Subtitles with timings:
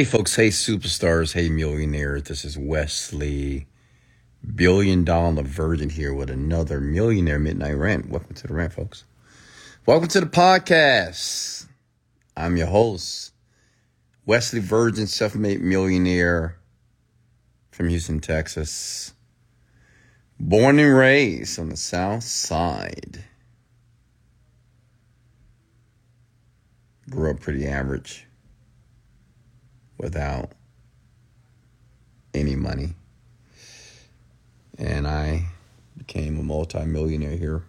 [0.00, 0.34] Hey, folks.
[0.34, 1.34] Hey, superstars.
[1.34, 2.22] Hey, millionaires.
[2.22, 3.66] This is Wesley,
[4.54, 8.08] billion dollar virgin here with another millionaire midnight rant.
[8.08, 9.04] Welcome to the rant, folks.
[9.84, 11.66] Welcome to the podcast.
[12.34, 13.34] I'm your host,
[14.24, 16.56] Wesley Virgin, self made millionaire
[17.70, 19.12] from Houston, Texas.
[20.38, 23.22] Born and raised on the South Side.
[27.10, 28.26] Grew up pretty average
[30.00, 30.50] without
[32.32, 32.94] any money.
[34.78, 35.46] And I
[35.96, 37.62] became a multimillionaire here.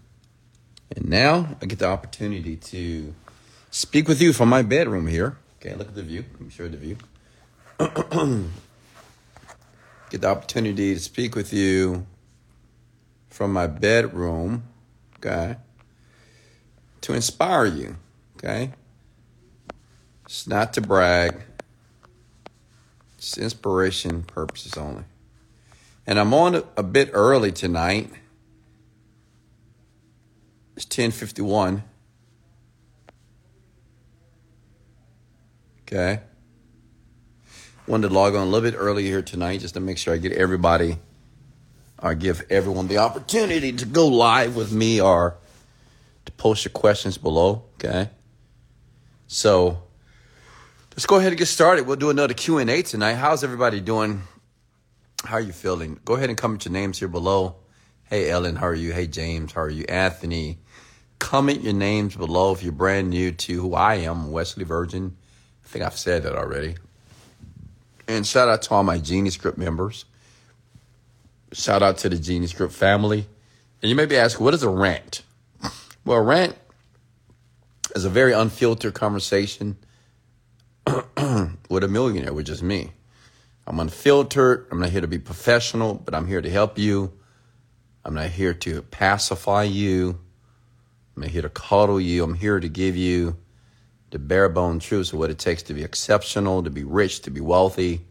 [0.96, 3.14] And now I get the opportunity to
[3.70, 5.38] speak with you from my bedroom here.
[5.60, 6.24] Okay, look at the view.
[6.32, 6.98] Let me show you the view.
[10.10, 12.06] get the opportunity to speak with you
[13.30, 14.64] from my bedroom,
[15.18, 15.58] okay,
[17.02, 17.96] to inspire you,
[18.38, 18.72] okay?
[20.26, 21.42] It's not to brag.
[23.22, 25.04] It's inspiration purposes only.
[26.08, 28.10] And I'm on a bit early tonight.
[30.76, 31.84] It's 10:51.
[35.84, 36.22] Okay.
[37.86, 40.18] Wanted to log on a little bit early here tonight just to make sure I
[40.18, 40.98] get everybody
[42.02, 45.38] or give everyone the opportunity to go live with me or
[46.26, 48.10] to post your questions below, okay?
[49.28, 49.84] So,
[50.92, 51.88] let's go ahead and get started.
[51.88, 53.14] We'll do another Q&A tonight.
[53.14, 54.24] How's everybody doing?
[55.24, 56.00] How are you feeling?
[56.04, 57.56] Go ahead and comment your names here below.
[58.04, 58.92] Hey, Ellen, how are you?
[58.92, 59.86] Hey, James, how are you?
[59.88, 60.60] Anthony,
[61.20, 65.16] comment your names below if you're brand new to who I am, Wesley Virgin.
[65.64, 66.76] I think I've said that already.
[68.08, 70.04] And shout out to all my Genie Script members.
[71.54, 73.28] Shout out to the Genie Script family.
[73.82, 75.24] And you may be asking, what is a rant?
[76.04, 76.56] Well, a rant
[77.96, 79.78] is a very unfiltered conversation
[81.72, 82.92] with a millionaire, which is me.
[83.66, 84.68] I'm unfiltered.
[84.72, 87.14] I'm not here to be professional, but I'm here to help you.
[88.04, 90.20] I'm not here to pacify you.
[91.16, 92.24] I'm not here to coddle you.
[92.24, 93.38] I'm here to give you
[94.10, 97.32] the bare bone truths of what it takes to be exceptional, to be rich, to
[97.32, 98.02] be wealthy,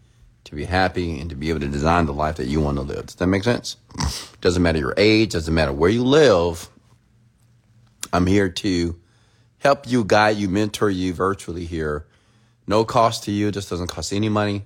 [0.44, 2.82] to be happy, and to be able to design the life that you want to
[2.82, 3.06] live.
[3.06, 3.76] Does that make sense?
[4.41, 6.70] Doesn't matter your age, doesn't matter where you live.
[8.10, 8.99] I'm here to
[9.59, 12.06] help you, guide you, mentor you virtually here
[12.70, 13.50] no cost to you.
[13.50, 14.64] Just doesn't cost any money.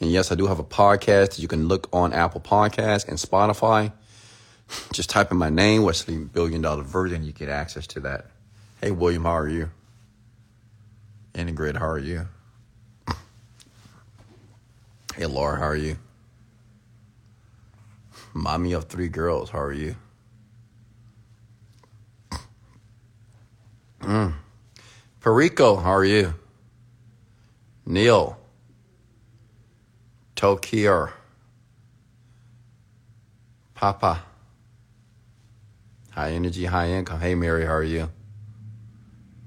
[0.00, 3.18] And yes, I do have a podcast that you can look on Apple Podcasts and
[3.18, 3.92] Spotify.
[4.92, 7.22] Just type in my name, Wesley Billion Dollar Virgin.
[7.22, 8.30] You get access to that.
[8.80, 9.70] Hey, William, how are you?
[11.34, 12.26] Integrate, how are you?
[15.14, 15.96] Hey, Laura, how are you?
[18.32, 19.94] Mommy of three girls, how are you?
[24.00, 24.34] Mm.
[25.20, 26.34] Perico, how are you?
[27.86, 28.38] Neil,
[30.36, 31.12] Tokir,
[33.74, 34.22] Papa,
[36.10, 37.20] high energy, high income.
[37.20, 38.10] Hey, Mary, how are you?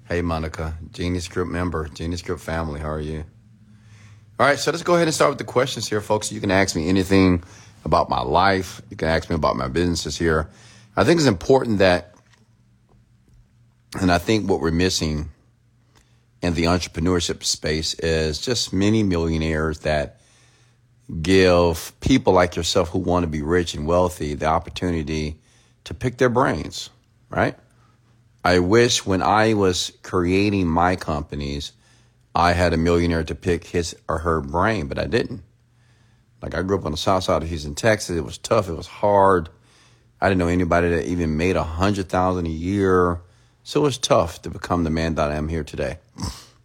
[0.08, 3.24] Hey, Monica, Genius Group member, Genius Group family, how are you?
[4.40, 6.32] All right, so let's go ahead and start with the questions here, folks.
[6.32, 7.44] You can ask me anything
[7.84, 8.82] about my life.
[8.92, 10.50] You can ask me about my businesses here.
[10.96, 12.14] I think it's important that,
[14.00, 15.32] and I think what we're missing
[16.42, 20.20] in the entrepreneurship space is just many millionaires that
[21.22, 25.40] give people like yourself who want to be rich and wealthy the opportunity
[25.86, 26.90] to pick their brains,
[27.30, 27.56] right?
[28.44, 31.72] I wish when I was creating my companies,
[32.36, 35.44] I had a millionaire to pick his or her brain, but I didn't.
[36.42, 38.16] Like I grew up on the south side of Houston, Texas.
[38.16, 38.70] It was tough.
[38.70, 39.50] It was hard.
[40.22, 43.22] I didn't know anybody that even made a hundred thousand a year.
[43.64, 45.98] So it was tough to become the man that I am here today.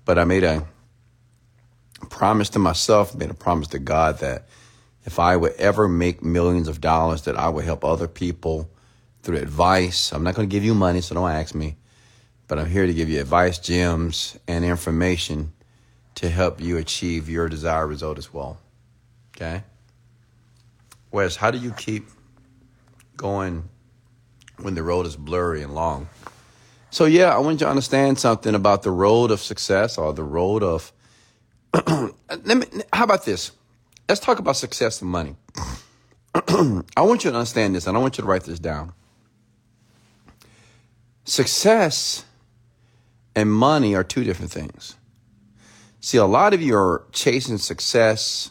[0.04, 0.66] But I made a
[2.10, 4.48] promise to myself, made a promise to God that
[5.04, 8.70] if I would ever make millions of dollars, that I would help other people
[9.22, 10.12] through advice.
[10.12, 11.76] I'm not going to give you money, so don't ask me.
[12.48, 15.52] But I'm here to give you advice, gems, and information
[16.16, 18.58] to help you achieve your desired result as well.
[19.34, 19.62] Okay?
[21.10, 22.08] Wes, how do you keep
[23.16, 23.68] going
[24.58, 26.08] when the road is blurry and long?
[26.92, 30.22] So yeah, I want you to understand something about the road of success or the
[30.22, 30.92] road of.
[31.86, 33.50] let me, how about this?
[34.10, 35.34] Let's talk about success and money.
[36.34, 38.92] I want you to understand this, and I want you to write this down.
[41.24, 42.26] Success
[43.34, 44.96] and money are two different things.
[46.00, 48.50] See, a lot of you are chasing success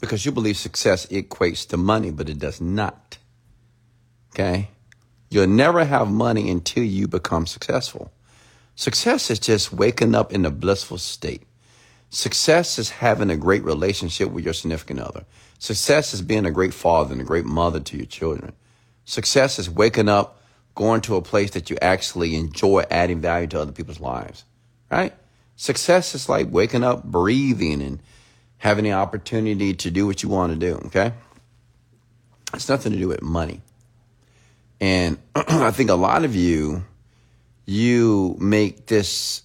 [0.00, 3.16] because you believe success equates to money, but it does not.
[4.34, 4.68] Okay?
[5.30, 8.10] You'll never have money until you become successful.
[8.74, 11.42] Success is just waking up in a blissful state.
[12.10, 15.24] Success is having a great relationship with your significant other.
[15.58, 18.52] Success is being a great father and a great mother to your children.
[19.04, 20.40] Success is waking up,
[20.74, 24.44] going to a place that you actually enjoy adding value to other people's lives,
[24.90, 25.12] right?
[25.56, 28.00] Success is like waking up, breathing, and
[28.58, 31.12] having the opportunity to do what you want to do, okay?
[32.54, 33.60] It's nothing to do with money.
[34.80, 36.84] And I think a lot of you,
[37.66, 39.42] you make this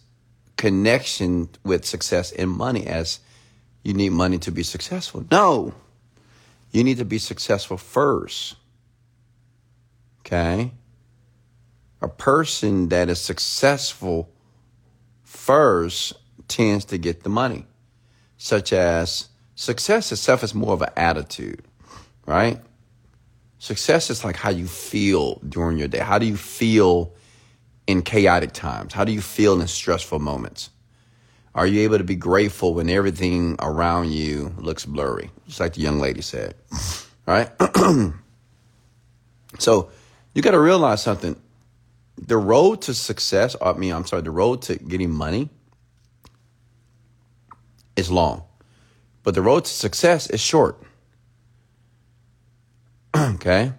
[0.58, 3.20] connection with success and money as
[3.84, 5.26] you need money to be successful.
[5.30, 5.74] No,
[6.72, 8.56] you need to be successful first.
[10.22, 10.72] Okay?
[12.02, 14.30] A person that is successful
[15.24, 16.14] first
[16.48, 17.66] tends to get the money,
[18.38, 21.64] such as success itself is more of an attitude,
[22.26, 22.62] right?
[23.64, 26.00] Success is like how you feel during your day.
[26.00, 27.14] How do you feel
[27.88, 28.92] in chaotic times?
[28.92, 30.70] How do you feel in stressful moments?
[31.56, 35.32] Are you able to be grateful when everything around you looks blurry?
[35.48, 36.56] Just like the young lady said,
[37.26, 37.50] right?
[39.60, 39.90] so
[40.34, 41.42] you got to realize something.
[42.18, 45.48] The road to success, I mean, I'm sorry, the road to getting money
[47.96, 48.44] is long,
[49.24, 50.83] but the road to success is short.
[53.36, 53.74] okay?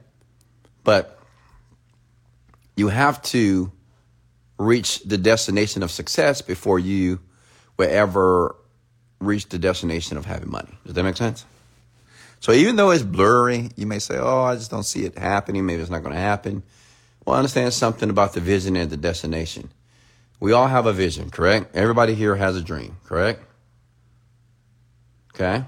[0.83, 1.19] But
[2.77, 3.73] you have to
[4.59, 7.21] reach the destination of success before you
[7.77, 8.57] will ever
[9.21, 10.79] reach the destination of having money.
[10.85, 11.45] Does that make sense?
[12.41, 15.65] So even though it's blurry, you may say, "Oh, I just don't see it happening.
[15.65, 16.63] Maybe it's not going to happen."
[17.25, 19.71] Well, understand something about the vision and the destination.
[20.41, 21.75] We all have a vision, correct?
[21.75, 23.43] Everybody here has a dream, correct?
[25.35, 25.65] Okay?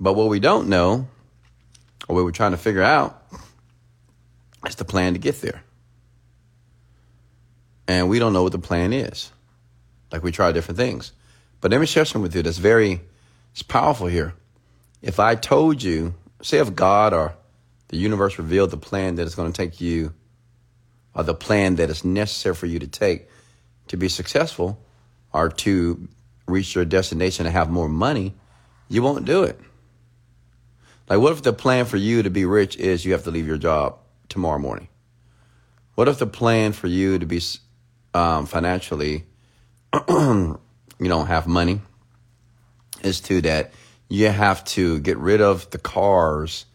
[0.00, 1.06] But what we don't know,
[2.08, 3.22] or what we're trying to figure out,
[4.66, 5.62] is the plan to get there
[7.86, 9.30] and we don't know what the plan is.
[10.10, 11.12] Like we try different things.
[11.60, 13.00] But let me share something with you that's very,
[13.52, 14.34] it's powerful here.
[15.02, 17.34] If I told you, say if God or
[17.88, 20.14] the universe revealed the plan that is going to take you,
[21.14, 23.28] or the plan that is necessary for you to take
[23.88, 24.82] to be successful
[25.32, 26.08] or to
[26.48, 28.34] reach your destination and have more money,
[28.88, 29.60] you won't do it.
[31.08, 33.46] Like, what if the plan for you to be rich is you have to leave
[33.46, 33.98] your job
[34.28, 34.88] tomorrow morning?
[35.94, 37.40] What if the plan for you to be
[38.14, 39.24] um, financially,
[40.08, 40.58] you
[40.98, 41.80] don't have money,
[43.02, 43.72] is to that
[44.08, 46.66] you have to get rid of the cars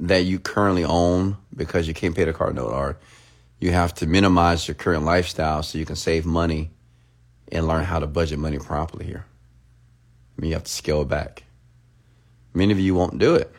[0.00, 2.98] that you currently own because you can't pay the car note, or
[3.60, 6.70] you have to minimize your current lifestyle so you can save money
[7.52, 9.26] and learn how to budget money properly here.
[10.36, 11.41] I mean, you have to scale back.
[12.54, 13.50] Many of you won't do it,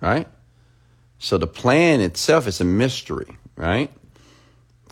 [0.00, 0.26] right?
[1.18, 3.90] So the plan itself is a mystery, right?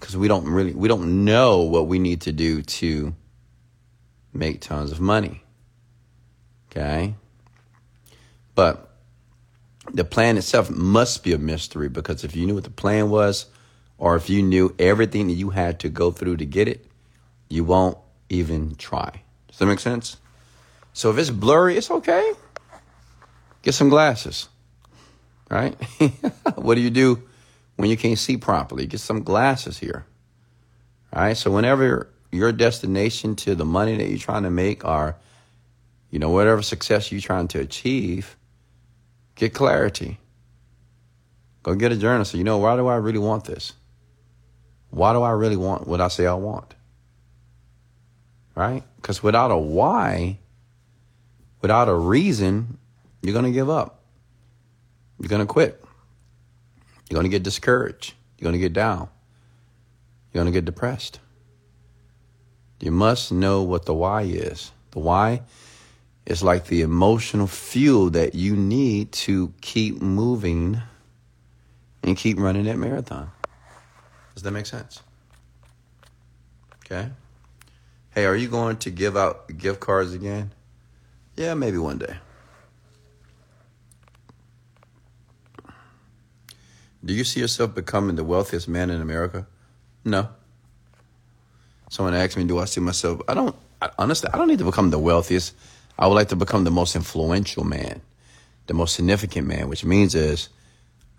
[0.03, 3.15] because we don't really we don't know what we need to do to
[4.33, 5.45] make tons of money.
[6.69, 7.15] Okay?
[8.57, 8.91] But
[9.93, 13.47] the plan itself must be a mystery because if you knew what the plan was
[13.97, 16.85] or if you knew everything that you had to go through to get it,
[17.49, 17.97] you won't
[18.29, 19.23] even try.
[19.47, 20.17] Does that make sense?
[20.93, 22.33] So if it's blurry, it's okay.
[23.63, 24.49] Get some glasses.
[25.51, 25.75] Right?
[26.57, 27.23] what do you do
[27.77, 28.87] when you can't see properly.
[28.87, 30.05] Get some glasses here.
[31.15, 31.37] Right.
[31.37, 35.17] So whenever your destination to the money that you're trying to make or,
[36.11, 38.37] you know, whatever success you're trying to achieve,
[39.35, 40.19] get clarity.
[41.63, 42.25] Go get a journal.
[42.25, 43.73] So, you know, why do I really want this?
[44.91, 46.75] Why do I really want what I say I want?
[48.55, 48.83] Right?
[48.97, 50.39] Because without a why,
[51.61, 52.79] without a reason,
[53.23, 54.01] you're going to give up.
[55.19, 55.83] You're going to quit.
[57.09, 58.15] You're going to get discouraged.
[58.39, 59.09] You're going to get down.
[60.33, 61.21] You're going to get depressed.
[62.81, 64.73] You must know what the why is.
[64.91, 65.43] The why
[66.27, 70.81] is like the emotional fuel that you need to keep moving
[72.03, 73.31] and keep running that marathon.
[74.35, 75.03] Does that make sense?
[76.85, 77.11] Okay.
[78.11, 80.53] Hey, are you going to give out gift cards again?
[81.37, 82.17] Yeah, maybe one day.
[87.05, 89.47] Do you see yourself becoming the wealthiest man in America?
[90.05, 90.29] No.
[91.91, 93.21] Someone asked me, do I see myself?
[93.29, 95.55] I don't, I, honestly, I don't need to become the wealthiest.
[95.99, 98.01] I would like to become the most influential man,
[98.67, 100.49] the most significant man, which means is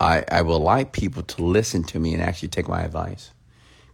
[0.00, 3.30] I, I would like people to listen to me and actually take my advice.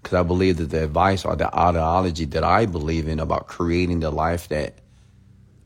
[0.01, 4.01] Because I believe that the advice or the ideology that I believe in about creating
[4.01, 4.79] the life that,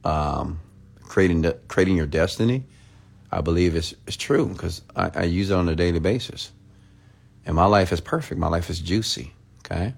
[0.04, 0.58] um,
[1.02, 2.64] creating the, creating your destiny
[3.34, 6.52] I believe it's, it's true because I, I use it on a daily basis.
[7.44, 8.38] And my life is perfect.
[8.38, 9.32] My life is juicy,
[9.64, 9.92] okay?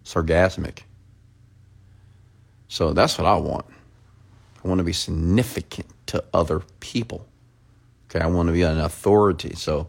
[0.00, 0.80] It's orgasmic.
[2.68, 3.66] So that's what I want.
[4.64, 7.26] I want to be significant to other people.
[8.08, 9.54] Okay, I want to be an authority.
[9.54, 9.88] So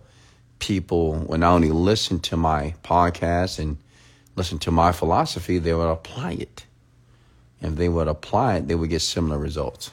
[0.59, 3.77] people will not only listen to my podcast and
[4.35, 6.65] listen to my philosophy, they would apply it.
[7.61, 9.91] And if they would apply it, they would get similar results.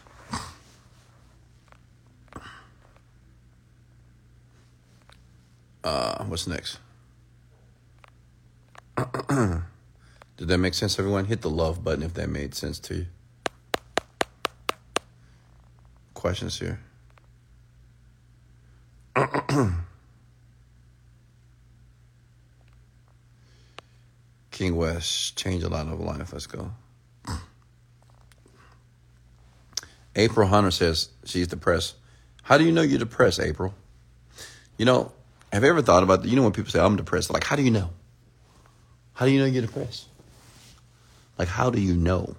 [5.83, 6.79] Uh, what's next?
[10.37, 11.25] Did that make sense, everyone?
[11.25, 13.07] Hit the love button if that made sense to you.
[16.15, 16.81] Questions here?
[24.51, 26.33] King West, change a lot of life.
[26.35, 26.71] Let's go.
[30.17, 31.97] April Hunter says she's depressed.
[32.43, 33.75] How do you know you're depressed, April?
[34.77, 35.13] You know,
[35.53, 36.29] have you ever thought about that?
[36.29, 37.91] You know, when people say, I'm depressed, like, how do you know?
[39.15, 40.07] How do you know you're depressed?
[41.39, 42.37] Like, how do you know?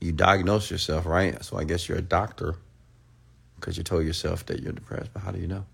[0.00, 1.42] You diagnose yourself, right?
[1.44, 2.56] So I guess you're a doctor
[3.56, 5.64] because you told yourself that you're depressed, but how do you know?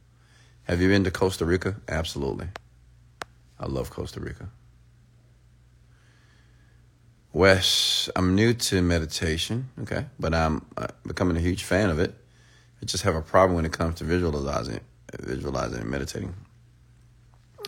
[0.65, 1.77] Have you been to Costa Rica?
[1.89, 2.49] Absolutely.
[3.59, 4.51] I love Costa Rica.
[7.33, 12.15] Wes, I'm new to meditation, okay, but I'm uh, becoming a huge fan of it.
[12.83, 14.81] I just have a problem when it comes to visualizing,
[15.21, 16.35] visualizing and meditating.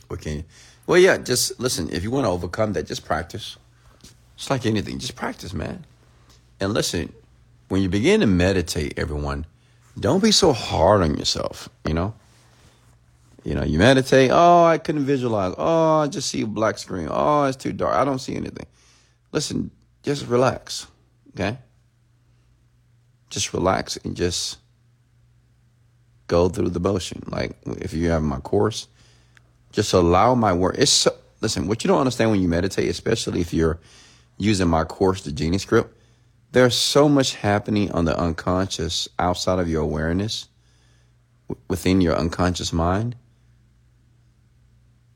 [0.09, 0.45] What can you?
[0.87, 1.89] Well, yeah, just listen.
[1.93, 3.57] If you want to overcome that, just practice.
[4.35, 5.85] It's like anything, just practice, man.
[6.61, 7.13] And listen,
[7.69, 9.47] when you begin to meditate, everyone,
[9.99, 11.69] don't be so hard on yourself.
[11.87, 12.15] You know,
[13.45, 14.31] you know, you meditate.
[14.33, 15.55] Oh, I couldn't visualize.
[15.57, 17.09] Oh, I just see a black screen.
[17.11, 17.95] Oh, it's too dark.
[17.95, 18.67] I don't see anything.
[19.33, 19.71] Listen,
[20.03, 20.87] just relax,
[21.31, 21.59] okay?
[23.29, 24.59] Just relax and just
[26.31, 27.23] go through the motion.
[27.27, 28.87] Like if you have my course,
[29.73, 30.77] just allow my work.
[30.79, 31.11] It's so,
[31.41, 31.67] listen.
[31.67, 33.81] What you don't understand when you meditate, especially if you're
[34.39, 35.93] using my course, the Genie Script,
[36.53, 40.47] there's so much happening on the unconscious outside of your awareness,
[41.69, 43.17] within your unconscious mind.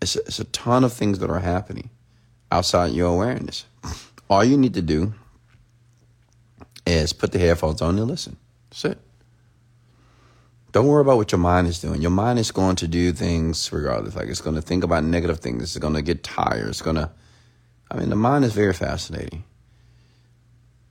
[0.02, 1.90] It's a, it's a ton of things that are happening
[2.50, 3.66] outside your awareness.
[4.28, 5.14] All you need to do
[6.86, 8.36] is put the headphones on and listen.
[8.70, 9.03] That's it.
[10.74, 12.02] Don't worry about what your mind is doing.
[12.02, 14.16] Your mind is going to do things regardless.
[14.16, 15.62] Like it's going to think about negative things.
[15.62, 16.66] It's going to get tired.
[16.66, 17.12] It's going to,
[17.92, 19.44] I mean, the mind is very fascinating.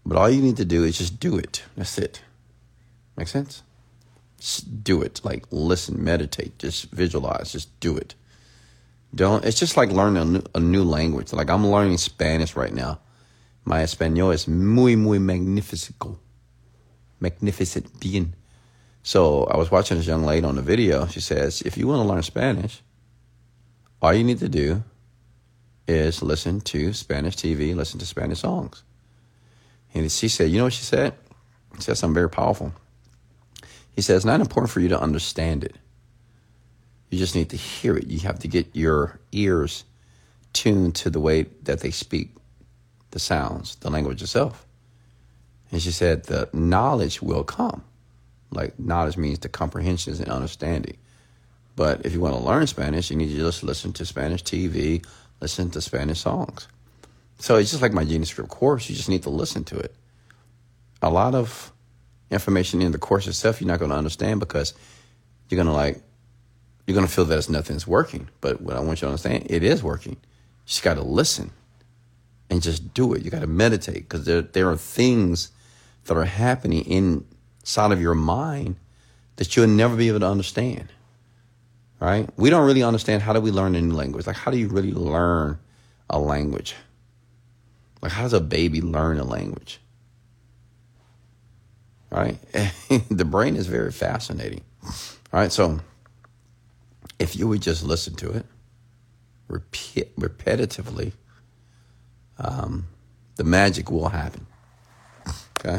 [0.06, 1.64] But all you need to do is just do it.
[1.76, 2.22] That's it.
[3.18, 3.62] Make sense?
[4.40, 5.20] Just do it.
[5.26, 8.16] Like listen, meditate, just visualize, just do it.
[9.14, 9.44] Don't.
[9.44, 11.34] It's just like learning a new, a new language.
[11.34, 13.00] Like I'm learning Spanish right now.
[13.66, 16.20] My español is muy muy magnifico,
[17.20, 18.34] magnificent bien.
[19.04, 21.06] So I was watching this young lady on the video.
[21.08, 22.82] She says, if you want to learn Spanish,
[24.02, 24.84] all you need to do
[25.88, 28.84] is listen to Spanish TV, listen to Spanish songs.
[29.94, 31.14] And she said, you know what she said?
[31.76, 32.74] She said something very powerful.
[33.94, 35.76] He said, it's not important for you to understand it.
[37.10, 38.08] You just need to hear it.
[38.08, 39.84] You have to get your ears
[40.54, 42.32] tuned to the way that they speak
[43.12, 44.66] the sounds, the language itself.
[45.72, 47.84] And she said, the knowledge will come.
[48.54, 50.98] Like knowledge means the comprehensions and understanding.
[51.76, 55.06] But if you want to learn Spanish, you need to just listen to Spanish TV,
[55.42, 56.68] listen to Spanish songs.
[57.40, 58.90] So it's just like my Genie Script course.
[58.90, 59.94] You just need to listen to it.
[61.02, 61.72] A lot of
[62.32, 64.74] information in the course itself you're not going to understand because
[65.50, 66.02] you're going to like
[66.88, 68.30] you're going to feel that it's nothing's working.
[68.42, 70.14] But what I want you to understand, it is working.
[70.14, 71.52] You just got to listen
[72.50, 73.24] and just do it.
[73.24, 75.52] You got to meditate because there, there are things
[76.06, 76.86] that are happening
[77.64, 78.76] inside of your mind
[79.38, 80.90] that you'll never be able to understand.
[82.00, 82.30] Right?
[82.38, 84.28] We don't really understand how do we learn a new language?
[84.28, 85.58] Like, how do you really learn
[86.10, 86.76] a language?
[88.02, 89.80] Like, how does a baby learn a language?
[92.12, 92.38] Right?
[93.10, 94.62] the brain is very fascinating.
[94.84, 95.52] All right.
[95.52, 95.80] So,
[97.20, 98.46] if you would just listen to it
[99.48, 101.14] repeat, repetitively,
[102.38, 102.88] um,
[103.36, 104.46] the magic will happen.
[105.60, 105.78] Okay?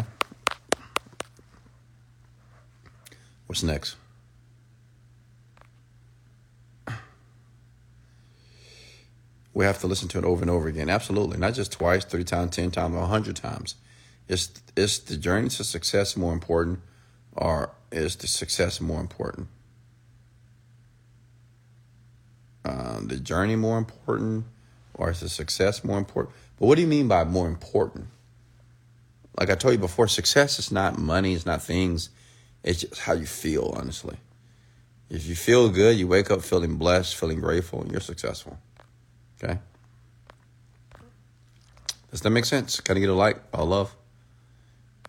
[3.46, 3.96] What's next?
[9.52, 10.90] We have to listen to it over and over again.
[10.90, 11.38] Absolutely.
[11.38, 13.76] Not just twice, three times, ten times, a hundred times.
[14.26, 16.80] Is is the journey to success more important
[17.36, 19.48] or is the success more important?
[22.64, 24.44] uh, the journey more important
[24.94, 26.34] or is the success more important?
[26.58, 28.06] But what do you mean by more important?
[29.38, 32.10] Like I told you before, success is not money, it's not things,
[32.64, 34.16] it's just how you feel, honestly.
[35.10, 38.58] If you feel good, you wake up feeling blessed, feeling grateful, and you're successful.
[39.42, 39.58] Okay?
[42.10, 42.80] Does that make sense?
[42.80, 43.36] Can I get a like?
[43.52, 43.94] All love.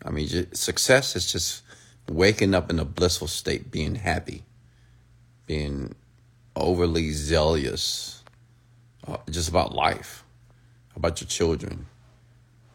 [0.04, 1.64] I mean, success is just
[2.10, 4.44] waking up in a blissful state, being happy,
[5.48, 5.96] being
[6.56, 8.24] overly zealous,
[9.08, 10.26] uh, just about life,
[10.96, 11.86] about your children,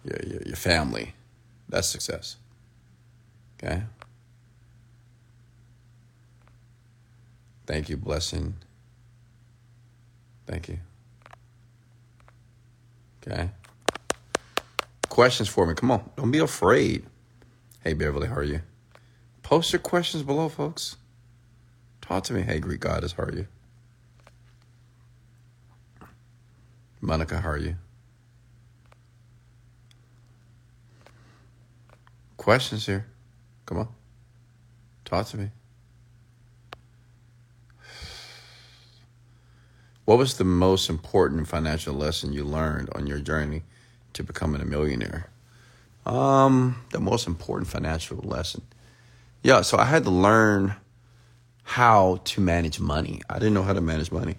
[0.04, 1.14] your, your, your family.
[1.68, 2.36] That's success.
[3.62, 3.82] Okay?
[7.70, 8.54] Thank you, blessing.
[10.44, 10.78] Thank you.
[13.22, 13.50] Okay.
[15.08, 15.74] Questions for me.
[15.74, 16.10] Come on.
[16.16, 17.06] Don't be afraid.
[17.84, 18.62] Hey, Beverly, how are you?
[19.44, 20.96] Post your questions below, folks.
[22.00, 22.42] Talk to me.
[22.42, 23.46] Hey, Greek goddess, how are you?
[27.00, 27.76] Monica, how are you?
[32.36, 33.06] Questions here.
[33.64, 33.88] Come on.
[35.04, 35.50] Talk to me.
[40.10, 43.62] What was the most important financial lesson you learned on your journey
[44.14, 45.30] to becoming a millionaire?
[46.04, 48.62] Um, the most important financial lesson.
[49.44, 50.74] Yeah, so I had to learn
[51.62, 53.20] how to manage money.
[53.30, 54.34] I didn't know how to manage money.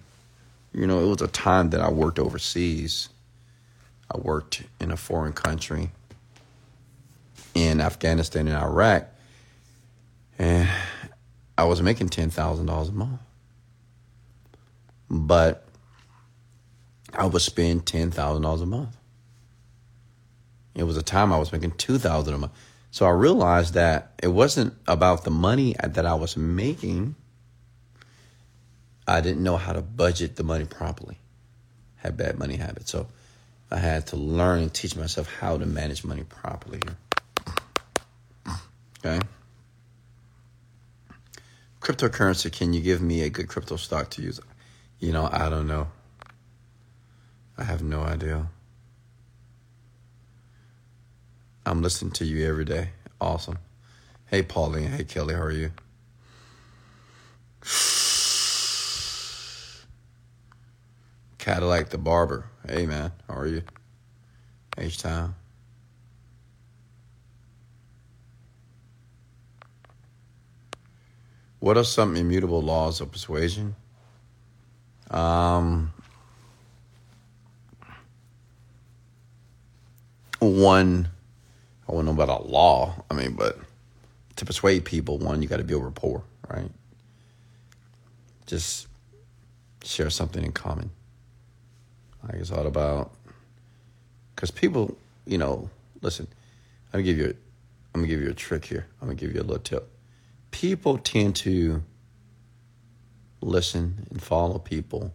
[0.74, 3.08] You know, it was a time that I worked overseas.
[4.14, 5.90] I worked in a foreign country
[7.54, 9.06] in Afghanistan and Iraq.
[10.38, 10.68] And
[11.56, 13.20] I was making $10,000 a month.
[15.14, 15.68] But
[17.12, 18.96] I would spend $10,000 a month.
[20.74, 22.52] It was a time I was making 2000 a month.
[22.90, 27.14] So I realized that it wasn't about the money that I was making.
[29.06, 31.18] I didn't know how to budget the money properly.
[31.96, 32.90] Had bad money habits.
[32.90, 33.08] So
[33.70, 36.80] I had to learn and teach myself how to manage money properly
[39.04, 39.20] Okay.
[41.80, 44.40] Cryptocurrency, can you give me a good crypto stock to use?
[45.02, 45.88] You know, I don't know.
[47.58, 48.46] I have no idea.
[51.66, 52.90] I'm listening to you every day.
[53.20, 53.58] Awesome.
[54.26, 54.92] Hey, Pauline.
[54.92, 55.34] Hey, Kelly.
[55.34, 55.72] How are you?
[61.38, 62.46] Cadillac the barber.
[62.68, 63.10] Hey, man.
[63.26, 63.62] How are you?
[64.78, 65.34] H Town.
[71.58, 73.74] What are some immutable laws of persuasion?
[75.12, 75.92] Um,
[80.40, 81.08] one
[81.88, 82.94] I wouldn't know about a law.
[83.10, 83.58] I mean, but
[84.36, 86.70] to persuade people, one, you got to build rapport, right?
[88.46, 88.86] Just
[89.84, 90.90] share something in common.
[92.22, 93.12] Like it's all about,
[94.34, 94.96] because people,
[95.26, 95.68] you know,
[96.00, 96.28] listen.
[96.92, 97.34] Let me give you,
[97.94, 98.86] I'm gonna give you a trick here.
[99.00, 99.90] I'm gonna give you a little tip.
[100.50, 101.82] People tend to
[103.44, 105.12] listen and follow people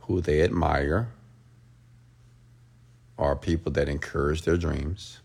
[0.00, 1.08] who they admire,
[3.18, 5.20] are people that encourage their dreams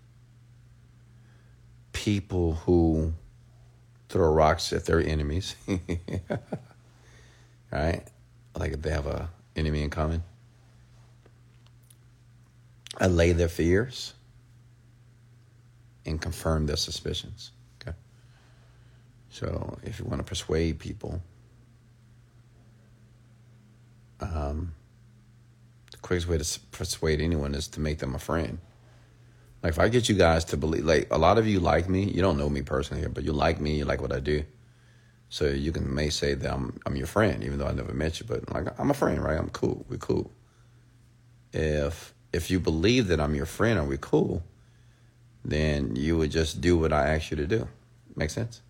[1.96, 3.14] people who
[4.10, 5.56] throw rocks at their enemies.
[7.72, 8.04] right?
[8.56, 10.22] Like if they have a enemy in common.
[13.00, 14.14] Allay their fears
[16.06, 17.52] and confirm their suspicions.
[17.82, 17.96] Okay.
[19.30, 21.22] So if you want to persuade people,
[24.20, 24.74] um,
[25.92, 28.60] the quickest way to persuade anyone is to make them a friend.
[29.64, 32.04] Like if I get you guys to believe, like a lot of you like me,
[32.04, 34.44] you don't know me personally, but you like me, you like what I do.
[35.30, 38.20] So you can may say that I'm I'm your friend, even though I never met
[38.20, 39.38] you, but like I'm a friend, right?
[39.38, 39.86] I'm cool.
[39.90, 40.32] We're cool.
[41.52, 44.44] If if you believe that I'm your friend and we're cool,
[45.44, 47.68] then you would just do what I ask you to do.
[48.16, 48.62] Make sense?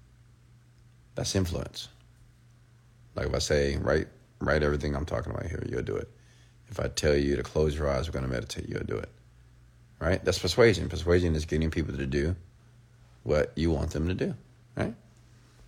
[1.15, 1.89] That's influence.
[3.15, 4.07] Like if I say, write
[4.39, 6.09] write everything I'm talking about here, you'll do it.
[6.69, 9.09] If I tell you to close your eyes, we're gonna meditate, you'll do it
[9.99, 10.23] right?
[10.23, 10.89] That's persuasion.
[10.89, 12.35] Persuasion is getting people to do
[13.23, 14.35] what you want them to do,
[14.75, 14.93] right?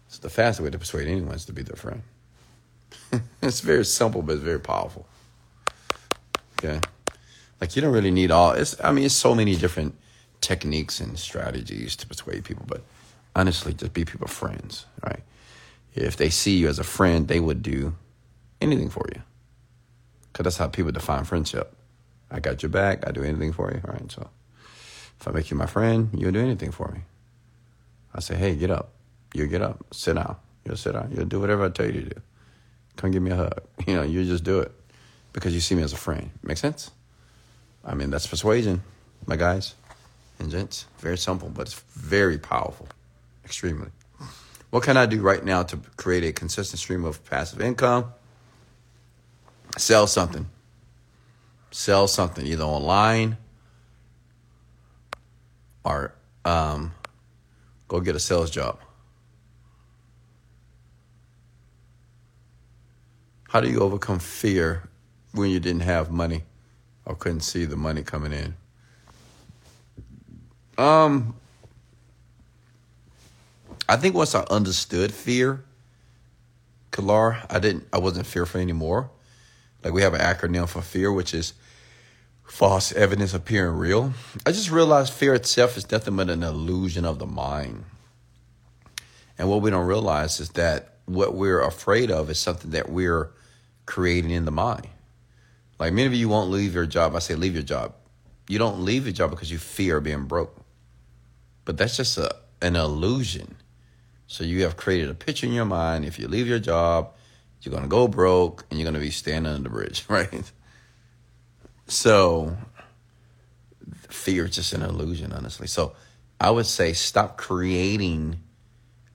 [0.09, 2.03] So the fastest way to persuade anyone is to be their friend.
[3.41, 5.07] it's very simple, but it's very powerful.
[6.59, 6.79] Okay,
[7.61, 8.51] like you don't really need all.
[8.51, 9.95] It's I mean, it's so many different
[10.41, 12.81] techniques and strategies to persuade people, but
[13.35, 15.21] honestly, just be people friends, right?
[15.93, 17.95] If they see you as a friend, they would do
[18.61, 19.21] anything for you,
[20.31, 21.75] because that's how people define friendship.
[22.29, 23.07] I got your back.
[23.07, 23.81] I do anything for you.
[23.87, 24.11] All right.
[24.11, 24.29] So
[25.19, 27.01] if I make you my friend, you'll do anything for me.
[28.13, 28.89] I say, hey, get up.
[29.33, 29.85] You get up.
[29.91, 30.35] Sit down.
[30.65, 31.11] You'll sit down.
[31.15, 32.21] You'll do whatever I tell you to do.
[32.97, 33.61] Come give me a hug.
[33.87, 34.71] You know, you just do it
[35.31, 36.31] because you see me as a friend.
[36.43, 36.91] Make sense?
[37.85, 38.81] I mean, that's persuasion,
[39.25, 39.75] my guys
[40.39, 40.85] and gents.
[40.99, 42.87] Very simple, but it's very powerful.
[43.45, 43.89] Extremely.
[44.71, 48.11] What can I do right now to create a consistent stream of passive income?
[49.77, 50.47] Sell something
[51.71, 53.37] sell something either online
[55.83, 56.13] or
[56.43, 56.93] um,
[57.87, 58.79] go get a sales job.
[63.49, 64.89] How do you overcome fear
[65.33, 66.43] when you didn't have money
[67.05, 68.55] or couldn't see the money coming in?
[70.77, 71.35] Um,
[73.87, 75.63] I think once I understood fear,
[76.91, 79.09] Kalar, I didn't, I wasn't fearful anymore.
[79.83, 81.53] Like we have an acronym for fear, which is
[82.43, 84.13] false evidence appearing real.
[84.45, 87.83] I just realized fear itself is nothing but an illusion of the mind.
[89.37, 93.31] And what we don't realize is that what we're afraid of is something that we're
[93.85, 94.87] creating in the mind.
[95.79, 97.15] Like many of you won't leave your job.
[97.15, 97.93] I say leave your job.
[98.47, 100.55] You don't leave your job because you fear being broke.
[101.65, 103.57] But that's just a, an illusion.
[104.25, 106.05] So you have created a picture in your mind.
[106.05, 107.13] If you leave your job,
[107.61, 110.51] you're going to go broke and you're going to be standing on the bridge, right?
[111.87, 112.57] So
[114.09, 115.67] fear is just an illusion, honestly.
[115.67, 115.93] So
[116.39, 118.39] I would say stop creating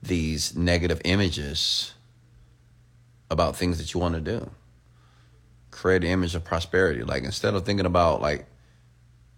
[0.03, 1.95] these negative images
[3.31, 4.51] about things that you want to do.
[5.71, 7.03] Create an image of prosperity.
[7.03, 8.47] Like instead of thinking about like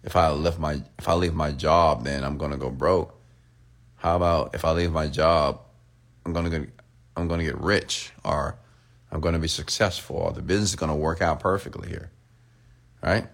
[0.03, 3.19] if I left my if I leave my job, then I'm gonna go broke.
[3.95, 5.61] How about if I leave my job,
[6.25, 6.69] I'm gonna get
[7.15, 8.57] I'm gonna get rich or
[9.15, 12.11] I'm gonna be successful the business is gonna work out perfectly here.
[13.01, 13.27] Right?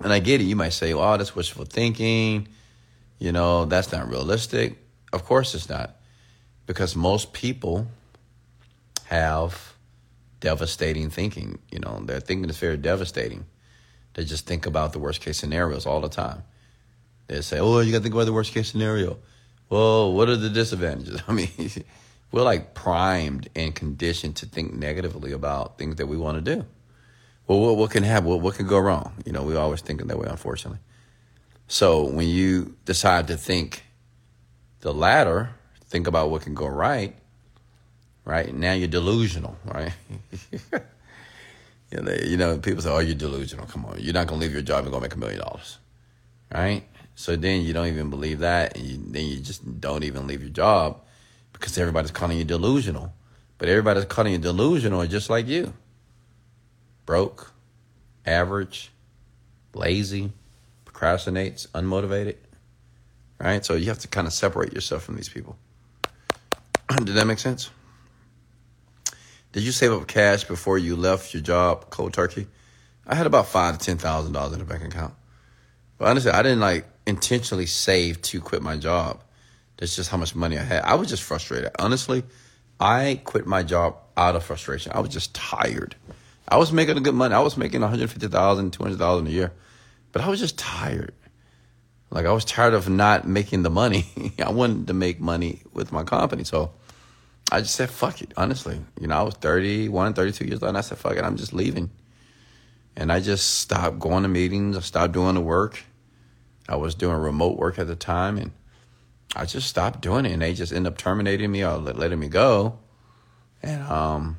[0.00, 2.48] And I get it, you might say, well, that's wishful thinking,
[3.18, 4.78] you know, that's not realistic.
[5.12, 5.96] Of course it's not.
[6.66, 7.88] Because most people
[9.06, 9.74] have
[10.40, 11.58] devastating thinking.
[11.70, 13.44] You know, their thinking is very devastating.
[14.14, 16.44] They just think about the worst case scenarios all the time.
[17.26, 19.18] They say, oh, you got to think about the worst case scenario.
[19.68, 21.22] Well, what are the disadvantages?
[21.28, 21.48] I mean,
[22.32, 26.64] we're like primed and conditioned to think negatively about things that we want to do.
[27.46, 28.28] Well, what, what can happen?
[28.28, 29.12] What, what can go wrong?
[29.26, 30.78] You know, we always thinking that way, unfortunately.
[31.68, 33.84] So when you decide to think
[34.80, 35.50] the latter,
[35.84, 37.14] think about what can go right,
[38.24, 38.52] right?
[38.52, 39.92] Now you're delusional, right?
[41.90, 43.66] you know, people say, "Oh, you're delusional.
[43.66, 45.78] Come on, you're not gonna leave your job and go make a million dollars,
[46.52, 50.26] right?" So then you don't even believe that, and you, then you just don't even
[50.26, 51.00] leave your job
[51.62, 53.14] because everybody's calling you delusional.
[53.56, 55.72] But everybody's calling you delusional just like you.
[57.06, 57.52] Broke,
[58.26, 58.90] average,
[59.72, 60.32] lazy,
[60.84, 62.34] procrastinates, unmotivated.
[63.38, 63.64] Right?
[63.64, 65.56] So you have to kind of separate yourself from these people.
[66.96, 67.70] Did that make sense?
[69.52, 72.48] Did you save up cash before you left your job cold turkey?
[73.06, 75.14] I had about five to ten thousand dollars in the bank account.
[75.98, 79.22] But honestly, I didn't like intentionally save to quit my job.
[79.82, 80.84] That's just how much money I had.
[80.84, 81.72] I was just frustrated.
[81.76, 82.22] Honestly,
[82.78, 84.92] I quit my job out of frustration.
[84.94, 85.96] I was just tired.
[86.46, 87.34] I was making a good money.
[87.34, 89.52] I was making 150,000, 200,000 a year.
[90.12, 91.12] But I was just tired.
[92.10, 94.06] Like I was tired of not making the money.
[94.38, 96.44] I wanted to make money with my company.
[96.44, 96.70] So
[97.50, 98.80] I just said, fuck it, honestly.
[99.00, 101.52] You know, I was 31, 32 years old, and I said, fuck it, I'm just
[101.52, 101.90] leaving.
[102.94, 104.76] And I just stopped going to meetings.
[104.76, 105.82] I stopped doing the work.
[106.68, 108.52] I was doing remote work at the time, and
[109.34, 110.32] I just stopped doing it.
[110.32, 112.78] And they just ended up terminating me or letting me go.
[113.62, 114.38] And um,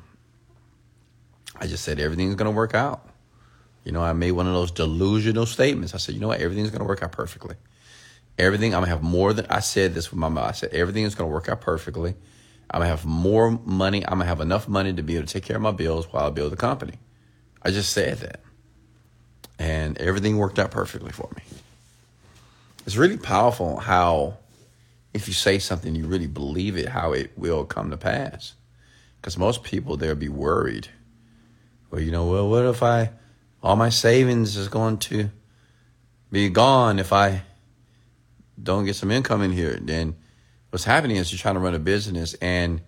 [1.60, 3.08] I just said, everything's going to work out.
[3.84, 5.94] You know, I made one of those delusional statements.
[5.94, 6.40] I said, you know what?
[6.40, 7.56] Everything's going to work out perfectly.
[8.38, 10.48] Everything, I'm going to have more than, I said this with my mouth.
[10.48, 12.14] I said, everything is going to work out perfectly.
[12.70, 14.04] I'm gonna have more money.
[14.04, 16.26] I'm gonna have enough money to be able to take care of my bills while
[16.26, 16.94] I build the company.
[17.62, 18.40] I just said that.
[19.58, 21.42] And everything worked out perfectly for me.
[22.86, 24.38] It's really powerful how,
[25.14, 28.54] if you say something, you really believe it, how it will come to pass.
[29.20, 30.88] Because most people, they'll be worried.
[31.90, 33.10] Well, you know, well, what if I,
[33.62, 35.30] all my savings is going to
[36.32, 37.42] be gone if I
[38.60, 39.78] don't get some income in here?
[39.80, 40.16] Then
[40.70, 42.80] what's happening is you're trying to run a business and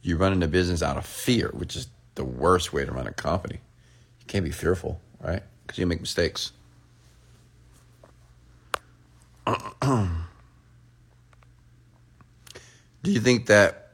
[0.00, 3.12] you're running a business out of fear, which is the worst way to run a
[3.12, 3.60] company.
[4.20, 5.42] You can't be fearful, right?
[5.66, 6.52] Because you make mistakes.
[13.02, 13.92] Do you think that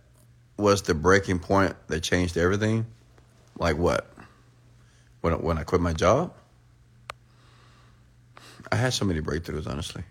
[0.56, 2.86] was the breaking point that changed everything?
[3.58, 4.10] Like what?
[5.20, 6.32] When when I quit my job?
[8.72, 10.02] I had so many breakthroughs, honestly.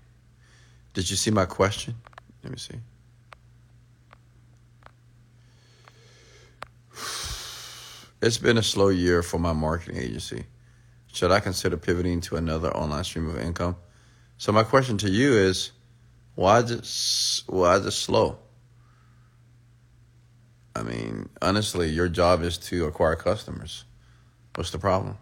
[0.94, 1.96] Did you see my question?
[2.44, 2.80] Let me see.
[8.22, 10.46] It's been a slow year for my marketing agency.
[11.08, 13.76] Should I consider pivoting to another online stream of income?
[14.38, 15.72] So my question to you is,
[16.36, 18.40] why is it why is it slow?
[20.76, 23.86] I mean, honestly, your job is to acquire customers.
[24.56, 25.18] What's the problem?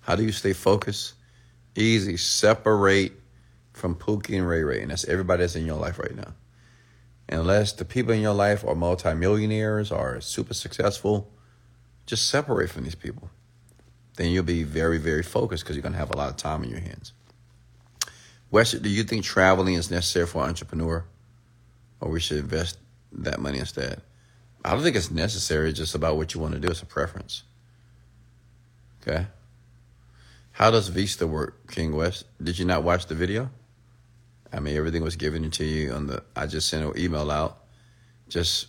[0.00, 1.14] How do you stay focused?
[1.74, 2.16] Easy.
[2.16, 3.12] Separate
[3.72, 6.34] from Pookie and Ray Ray, and that's everybody that's in your life right now.
[7.28, 11.30] Unless the people in your life are multimillionaires or super successful,
[12.06, 13.30] just separate from these people.
[14.16, 16.64] Then you'll be very, very focused because you're going to have a lot of time
[16.64, 17.12] in your hands.
[18.50, 21.04] West, do you think traveling is necessary for an entrepreneur?
[22.00, 22.78] Or we should invest
[23.12, 24.00] that money instead?
[24.64, 25.70] I don't think it's necessary.
[25.70, 26.68] It's just about what you want to do.
[26.68, 27.42] It's a preference.
[29.02, 29.26] Okay.
[30.52, 32.24] How does Vista work, King West?
[32.42, 33.50] Did you not watch the video?
[34.52, 36.24] I mean, everything was given to you on the.
[36.34, 37.64] I just sent an email out.
[38.28, 38.66] Just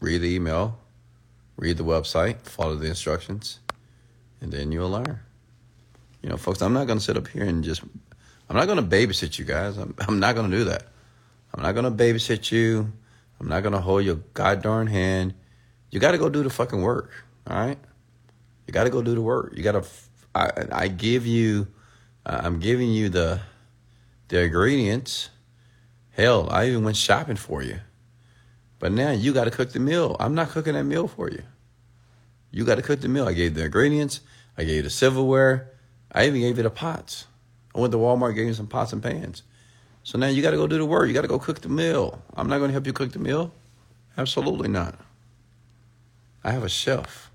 [0.00, 0.78] read the email,
[1.56, 3.60] read the website, follow the instructions,
[4.40, 5.20] and then you'll learn.
[6.22, 7.82] You know, folks, I'm not going to sit up here and just.
[8.50, 9.78] I'm not going to babysit you guys.
[9.78, 10.88] I'm, I'm not going to do that.
[11.54, 12.92] I'm not going to babysit you.
[13.38, 15.34] I'm not going to hold your god darn hand.
[15.90, 17.12] You got to go do the fucking work.
[17.46, 17.78] All right.
[18.66, 19.52] You got to go do the work.
[19.56, 19.88] You got to.
[20.34, 21.68] I, I give you.
[22.26, 23.40] I'm giving you the
[24.28, 25.30] the ingredients.
[26.10, 27.78] Hell, I even went shopping for you.
[28.80, 30.16] But now you got to cook the meal.
[30.18, 31.42] I'm not cooking that meal for you.
[32.50, 33.28] You got to cook the meal.
[33.28, 34.20] I gave the ingredients.
[34.58, 35.70] I gave you the silverware.
[36.10, 37.26] I even gave you the pots.
[37.74, 39.42] I went to Walmart, gave you some pots and pans.
[40.02, 41.08] So now you got to go do the work.
[41.08, 42.22] You got to go cook the meal.
[42.34, 43.52] I'm not going to help you cook the meal.
[44.16, 44.98] Absolutely not.
[46.42, 47.30] I have a chef.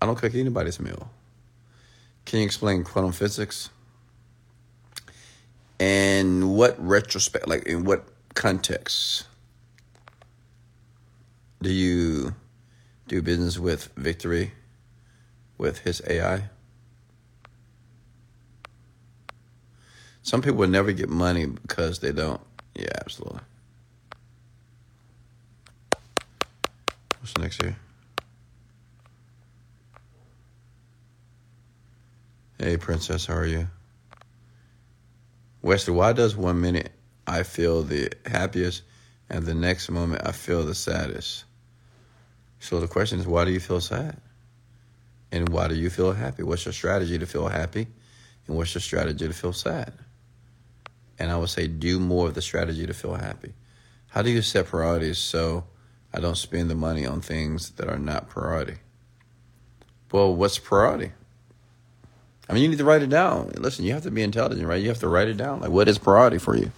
[0.00, 1.10] I don't cook anybody's meal.
[2.24, 3.70] Can you explain quantum physics?
[5.78, 9.26] And what retrospect, like in what context
[11.60, 12.34] do you
[13.08, 14.52] do business with Victory
[15.58, 16.50] with his AI?
[20.22, 22.40] Some people would never get money because they don't.
[22.74, 23.40] Yeah, absolutely.
[27.20, 27.76] What's next here?
[32.58, 33.68] Hey, Princess, how are you?
[35.62, 36.92] Wesley, why does one minute
[37.26, 38.82] I feel the happiest
[39.28, 41.44] and the next moment I feel the saddest?
[42.60, 44.16] So the question is, why do you feel sad?
[45.32, 46.42] And why do you feel happy?
[46.42, 47.88] What's your strategy to feel happy?
[48.46, 49.92] And what's your strategy to feel sad?
[51.22, 53.52] And I would say, do more of the strategy to feel happy.
[54.08, 55.62] How do you set priorities so
[56.12, 58.78] I don't spend the money on things that are not priority?
[60.10, 61.12] Well, what's priority?
[62.48, 63.52] I mean, you need to write it down.
[63.56, 64.82] Listen, you have to be intelligent, right?
[64.82, 65.60] You have to write it down.
[65.60, 66.72] Like, what is priority for you?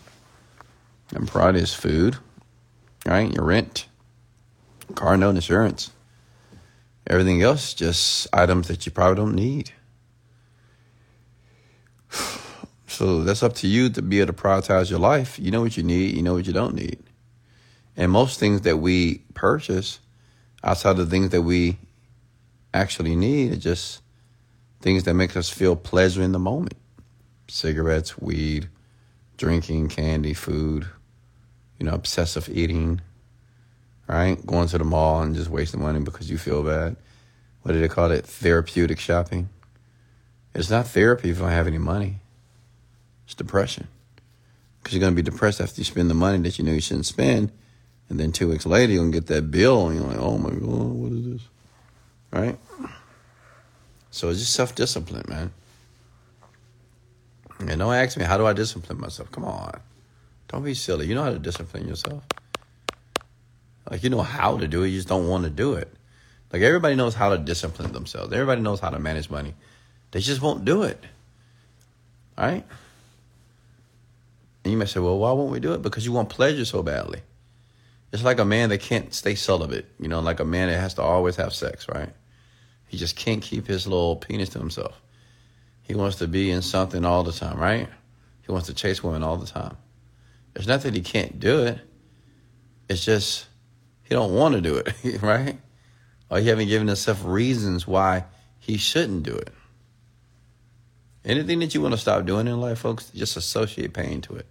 [1.14, 2.18] And priority is food,
[3.06, 3.32] right?
[3.32, 3.86] Your rent,
[4.94, 5.90] car note, insurance.
[7.06, 9.72] Everything else, just items that you probably don't need.
[12.94, 15.38] So that's up to you to be able to prioritize your life.
[15.38, 17.02] You know what you need, you know what you don't need.
[17.96, 19.98] And most things that we purchase
[20.62, 21.76] outside of the things that we
[22.72, 24.00] actually need are just
[24.80, 26.74] things that make us feel pleasure in the moment
[27.48, 28.68] cigarettes, weed,
[29.36, 30.86] drinking, candy, food,
[31.78, 33.00] you know, obsessive eating,
[34.08, 34.44] right?
[34.46, 36.96] Going to the mall and just wasting money because you feel bad.
[37.62, 38.24] What do they call it?
[38.24, 39.50] Therapeutic shopping.
[40.54, 42.20] It's not therapy if don't have any money.
[43.24, 43.88] It's depression.
[44.78, 46.80] Because you're going to be depressed after you spend the money that you know you
[46.80, 47.50] shouldn't spend.
[48.08, 50.36] And then two weeks later, you're going to get that bill and you're like, oh
[50.36, 51.42] my God, what is this?
[52.30, 52.58] Right?
[54.10, 55.52] So it's just self discipline, man.
[57.60, 59.30] And don't ask me, how do I discipline myself?
[59.30, 59.80] Come on.
[60.48, 61.06] Don't be silly.
[61.06, 62.22] You know how to discipline yourself.
[63.90, 65.92] Like, you know how to do it, you just don't want to do it.
[66.52, 69.54] Like, everybody knows how to discipline themselves, everybody knows how to manage money.
[70.10, 71.02] They just won't do it.
[72.38, 72.64] All right?
[74.64, 75.82] And you may say, well, why won't we do it?
[75.82, 77.20] Because you want pleasure so badly.
[78.12, 80.94] It's like a man that can't stay celibate, you know, like a man that has
[80.94, 82.10] to always have sex, right?
[82.86, 85.00] He just can't keep his little penis to himself.
[85.82, 87.88] He wants to be in something all the time, right?
[88.42, 89.76] He wants to chase women all the time.
[90.54, 91.80] There's nothing he can't do it.
[92.88, 93.46] It's just
[94.04, 95.58] he don't want to do it, right?
[96.30, 98.24] Or he haven't given himself reasons why
[98.58, 99.52] he shouldn't do it.
[101.24, 104.46] Anything that you want to stop doing in life, folks, just associate pain to it.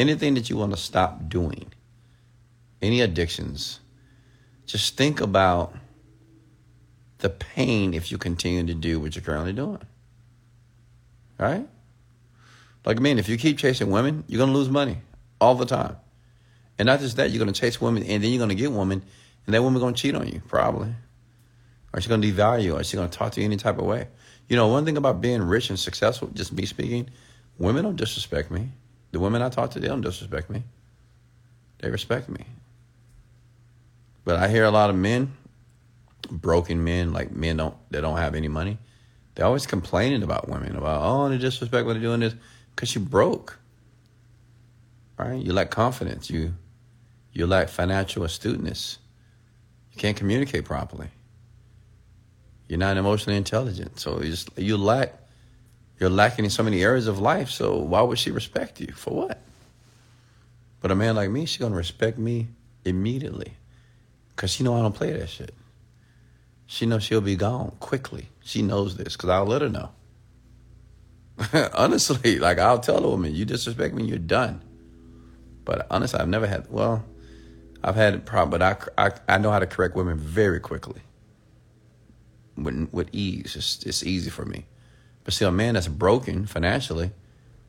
[0.00, 1.74] Anything that you want to stop doing,
[2.80, 3.80] any addictions,
[4.64, 5.74] just think about
[7.18, 9.82] the pain if you continue to do what you're currently doing.
[11.38, 11.68] Right?
[12.86, 14.96] Like, I mean, if you keep chasing women, you're going to lose money
[15.38, 15.96] all the time.
[16.78, 18.72] And not just that, you're going to chase women and then you're going to get
[18.72, 19.02] women,
[19.44, 20.94] and that woman's going to cheat on you, probably.
[21.92, 23.76] Or she's going to devalue you, or she's going to talk to you any type
[23.76, 24.08] of way.
[24.48, 27.10] You know, one thing about being rich and successful, just me speaking,
[27.58, 28.70] women don't disrespect me.
[29.12, 30.62] The women I talk to, they don't disrespect me.
[31.78, 32.44] They respect me.
[34.24, 35.32] But I hear a lot of men
[36.30, 38.78] broken men, like men don't that don't have any money,
[39.34, 42.34] They're always complaining about women, about, oh, they disrespect when they're doing this,
[42.74, 43.58] because you broke.
[45.18, 45.42] Right?
[45.42, 46.30] You lack confidence.
[46.30, 46.54] You
[47.32, 48.98] you lack financial astuteness.
[49.92, 51.08] You can't communicate properly.
[52.68, 53.98] You're not emotionally intelligent.
[54.00, 55.19] So you just you lack
[56.00, 57.50] you're lacking in so many areas of life.
[57.50, 58.92] So why would she respect you?
[58.92, 59.40] For what?
[60.80, 62.48] But a man like me, she's gonna respect me
[62.84, 63.54] immediately.
[64.34, 65.54] Cause she know I don't play that shit.
[66.64, 68.28] She knows she'll be gone quickly.
[68.42, 69.90] She knows this because I'll let her know.
[71.74, 74.62] honestly, like I'll tell the woman, you disrespect me, you're done.
[75.64, 76.70] But honestly, I've never had.
[76.70, 77.04] Well,
[77.84, 81.00] I've had a problem, but I, I, I know how to correct women very quickly.
[82.56, 84.66] With, with ease, it's, it's easy for me.
[85.24, 87.10] But see, a man that's broken financially,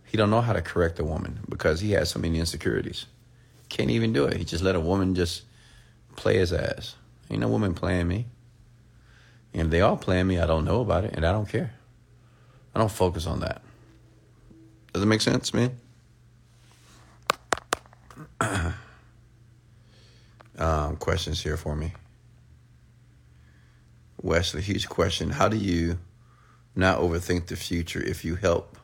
[0.06, 3.06] he don't know how to correct a woman because he has so many insecurities.
[3.70, 4.38] Can't even do it.
[4.38, 5.44] He just let a woman just
[6.16, 6.96] play his ass.
[7.30, 8.26] Ain't no woman playing me.
[9.54, 11.74] And if they all playing me, I don't know about it, and I don't care.
[12.76, 13.62] I don't focus on that.
[14.94, 15.78] Does it make sense, man?
[20.58, 21.94] um, questions here for me.
[24.22, 25.30] Wesley, huge question.
[25.30, 25.98] How do you
[26.76, 28.02] not overthink the future?
[28.02, 28.78] If you help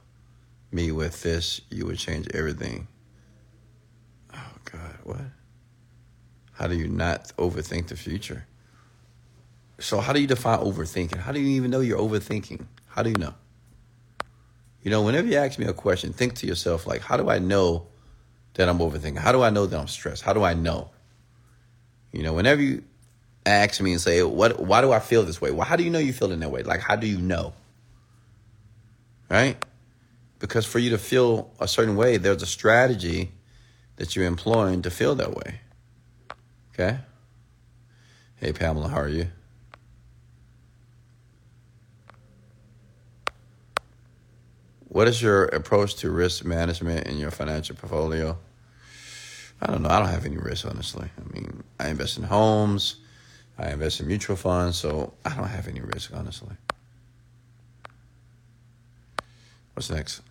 [0.72, 2.88] me with this, you would change everything.
[4.34, 5.22] Oh, God, what?
[6.54, 8.46] How do you not overthink the future?
[9.80, 11.18] So, how do you define overthinking?
[11.18, 12.66] How do you even know you're overthinking?
[12.88, 13.36] How do you know?
[14.82, 17.40] You know, whenever you ask me a question, think to yourself, like, how do I
[17.40, 17.88] know
[18.56, 19.18] that I'm overthinking?
[19.18, 20.24] How do I know that I'm stressed?
[20.24, 20.90] How do I know?
[22.12, 22.84] You know, whenever you
[23.46, 25.52] ask me and say, what, why do I feel this way?
[25.52, 26.64] Well, how do you know you feel in that way?
[26.64, 27.54] Like, how do you know?
[29.30, 29.64] Right?
[30.40, 33.32] Because for you to feel a certain way, there's a strategy
[33.98, 35.62] that you're employing to feel that way.
[36.74, 37.00] Okay?
[38.36, 39.28] Hey, Pamela, how are you?
[44.90, 48.38] What is your approach to risk management in your financial portfolio?
[49.62, 49.90] I don't know.
[49.90, 51.10] I don't have any risk, honestly.
[51.20, 52.98] I mean, I invest in homes,
[53.58, 56.56] I invest in mutual funds, so I don't have any risk, honestly.
[59.78, 60.24] What's next?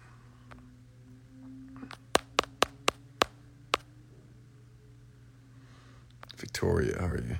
[6.37, 7.37] Victoria, how are you?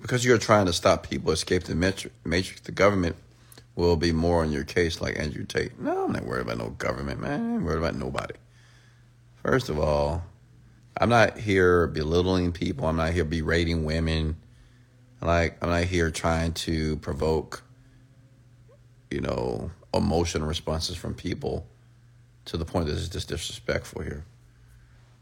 [0.00, 3.16] because you're trying to stop people escape the matrix, the government
[3.76, 5.78] will be more on your case, like Andrew Tate.
[5.78, 7.56] No, I'm not worried about no government, man.
[7.56, 8.36] I'm worried about nobody.
[9.42, 10.24] First of all,
[11.00, 12.86] I'm not here belittling people.
[12.86, 14.36] I'm not here berating women.
[15.22, 17.62] Like, I'm not here trying to provoke,
[19.10, 21.66] you know, emotional responses from people
[22.44, 24.24] to the point that it's just disrespectful here.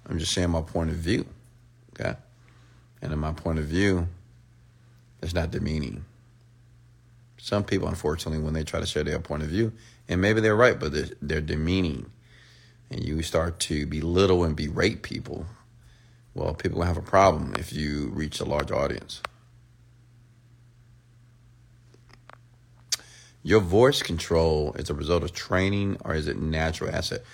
[0.09, 1.27] I'm just saying my point of view.
[1.91, 2.17] Okay?
[3.01, 4.09] And in my point of view,
[5.23, 6.05] it's not demeaning.
[7.37, 9.73] Some people, unfortunately, when they try to share their point of view,
[10.09, 12.11] and maybe they're right, but they're, they're demeaning,
[12.91, 15.47] and you start to belittle and berate people,
[16.39, 19.21] well, people will have a problem if you reach a large audience.
[23.43, 27.25] Your voice control is a result of training or is it natural asset?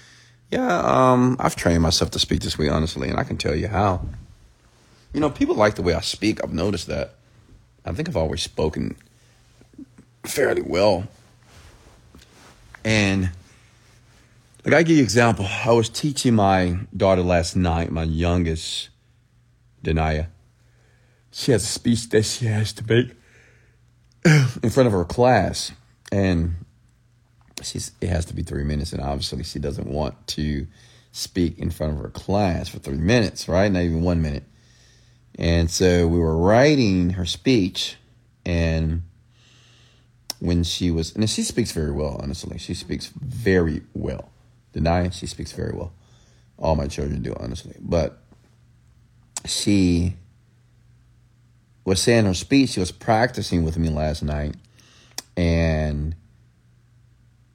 [0.50, 3.68] Yeah, um, I've trained myself to speak this way, honestly, and I can tell you
[3.68, 4.06] how.
[5.12, 6.42] You know, people like the way I speak.
[6.42, 7.14] I've noticed that.
[7.84, 8.96] I think I've always spoken
[10.24, 11.06] fairly well.
[12.84, 13.30] And
[14.64, 15.46] like I give you an example.
[15.46, 18.88] I was teaching my daughter last night, my youngest,
[19.84, 20.28] Denia.
[21.30, 23.12] She has a speech that she has to make
[24.62, 25.72] in front of her class.
[26.10, 26.54] And
[27.62, 30.66] she's it has to be three minutes, and obviously she doesn't want to
[31.12, 33.70] speak in front of her class for three minutes, right?
[33.70, 34.44] Not even one minute.
[35.36, 37.96] And so we were writing her speech,
[38.44, 39.02] and
[40.40, 42.58] when she was, and she speaks very well, honestly.
[42.58, 44.30] She speaks very well.
[44.72, 45.92] Denia, she speaks very well.
[46.58, 47.74] All my children do, honestly.
[47.80, 48.22] But
[49.44, 50.14] she
[51.84, 54.56] was saying her speech, she was practicing with me last night,
[55.36, 56.14] and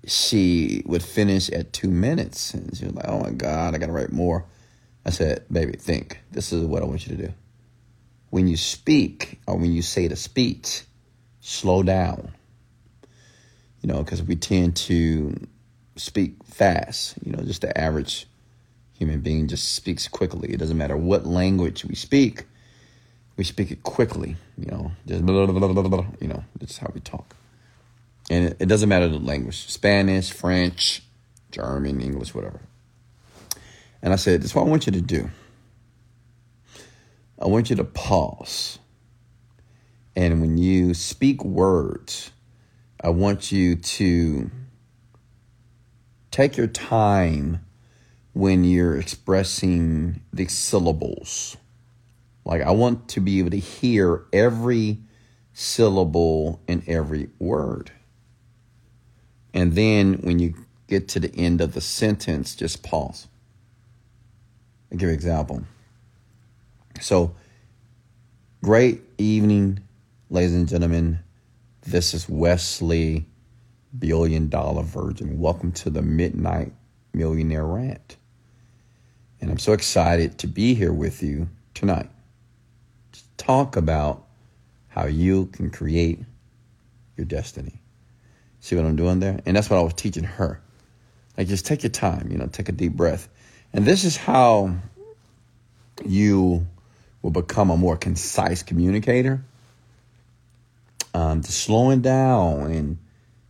[0.05, 2.53] she would finish at two minutes.
[2.53, 4.45] And she was like, oh my God, I got to write more.
[5.05, 6.19] I said, baby, think.
[6.31, 7.33] This is what I want you to do
[8.29, 10.83] when you speak or when you say the speech,
[11.39, 12.31] slow down.
[13.81, 15.35] You know, because we tend to
[15.95, 17.15] speak fast.
[17.23, 18.27] You know, just the average
[18.99, 20.53] human being just speaks quickly.
[20.53, 22.45] It doesn't matter what language we speak,
[23.37, 24.35] we speak it quickly.
[24.57, 27.35] You know, just blah, blah, blah, blah, blah, you know, that's how we talk.
[28.29, 31.01] And it, it doesn't matter the language Spanish, French,
[31.51, 32.59] German, English, whatever.
[34.01, 35.29] And I said, This is what I want you to do.
[37.41, 38.79] I want you to pause.
[40.15, 42.31] And when you speak words,
[43.01, 44.51] I want you to
[46.31, 47.65] take your time
[48.33, 51.57] when you're expressing the syllables.
[52.45, 54.97] Like, I want to be able to hear every
[55.53, 57.91] syllable in every word.
[59.53, 60.53] And then when you
[60.87, 63.27] get to the end of the sentence, just pause.
[64.91, 65.63] I'll give an example.
[67.01, 67.35] So,
[68.63, 69.81] great evening,
[70.29, 71.19] ladies and gentlemen.
[71.81, 73.25] This is Wesley,
[73.97, 75.39] Billion Dollar Virgin.
[75.39, 76.73] Welcome to the Midnight
[77.13, 78.17] Millionaire Rant.
[79.41, 82.09] And I'm so excited to be here with you tonight
[83.13, 84.25] to talk about
[84.89, 86.19] how you can create
[87.15, 87.79] your destiny.
[88.59, 89.39] See what I'm doing there?
[89.45, 90.61] And that's what I was teaching her.
[91.37, 93.29] Like, just take your time, you know, take a deep breath.
[93.71, 94.75] And this is how
[96.05, 96.67] you
[97.21, 99.43] will become a more concise communicator.
[101.13, 102.97] Um, to slowing down and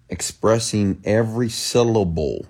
[0.07, 2.45] expressing every syllable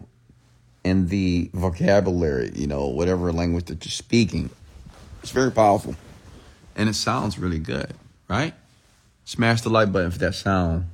[0.83, 4.49] in the vocabulary, you know, whatever language that you're speaking.
[5.21, 5.95] It's very powerful.
[6.75, 7.93] And it sounds really good,
[8.27, 8.53] right?
[9.25, 10.85] Smash the like button for that sound.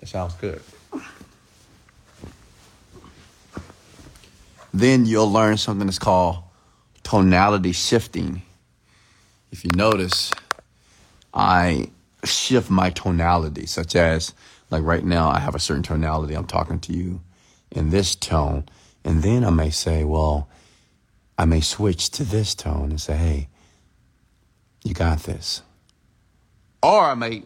[0.00, 0.62] It sounds good.
[4.72, 6.38] Then you'll learn something that's called
[7.02, 8.42] tonality shifting.
[9.52, 10.32] If you notice,
[11.32, 11.90] I
[12.24, 14.34] shift my tonality, such as,
[14.70, 16.34] like right now, I have a certain tonality.
[16.34, 17.20] I'm talking to you
[17.76, 18.64] in this tone.
[19.04, 20.48] And then I may say, well,
[21.38, 23.48] I may switch to this tone and say, hey,
[24.82, 25.62] you got this.
[26.82, 27.42] Or I may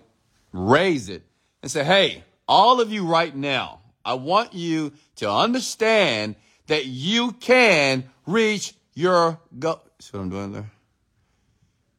[0.52, 1.22] raise it
[1.62, 6.36] and say, hey, all of you right now, I want you to understand
[6.68, 9.82] that you can reach your goal.
[9.98, 10.70] See what I'm doing there?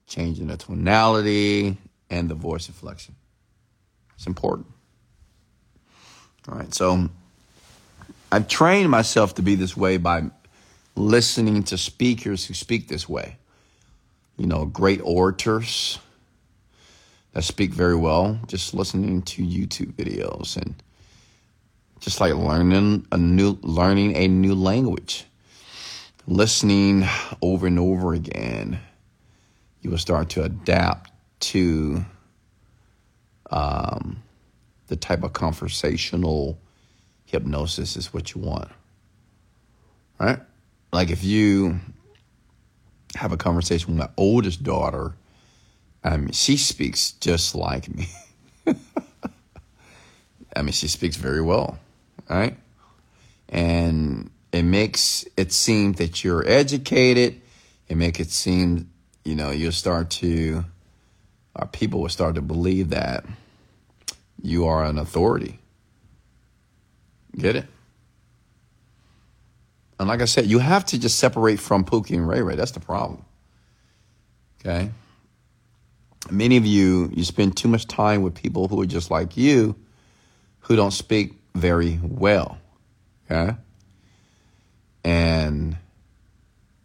[0.08, 1.78] Changing the tonality
[2.10, 3.16] and the voice inflection.
[4.16, 4.68] It's important.
[6.50, 7.10] All right, so
[8.32, 10.24] I've trained myself to be this way by
[10.96, 13.38] listening to speakers who speak this way.
[14.38, 16.00] You know, great orators
[17.34, 20.82] that speak very well, just listening to YouTube videos and
[22.00, 25.26] just like learning a new learning a new language
[26.28, 27.06] listening
[27.42, 28.80] over and over again,
[29.82, 32.06] you will start to adapt to
[33.50, 34.22] um,
[34.88, 36.58] the type of conversational
[37.32, 38.70] hypnosis is what you want.
[40.20, 40.40] Right?
[40.92, 41.80] Like if you
[43.16, 45.14] have a conversation with my oldest daughter,
[46.04, 48.08] I mean, she speaks just like me.
[50.56, 51.80] I mean, she speaks very well,
[52.30, 52.58] right?
[53.50, 57.42] And it makes it seem that you're educated.
[57.88, 58.90] It make it seem,
[59.24, 60.66] you know, you'll start to,
[61.56, 63.26] or people will start to believe that
[64.42, 65.61] you are an authority.
[67.38, 67.66] Get it?
[70.00, 72.56] And like I said, you have to just separate from Pookie and Ray Ray.
[72.56, 73.24] That's the problem.
[74.60, 74.90] Okay?
[76.30, 79.76] Many of you, you spend too much time with people who are just like you,
[80.62, 82.58] who don't speak very well.
[83.30, 83.56] Okay?
[85.04, 85.78] And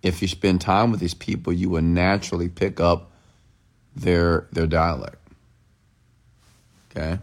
[0.03, 3.11] if you spend time with these people, you will naturally pick up
[3.95, 5.17] their their dialect.
[6.91, 7.19] Okay?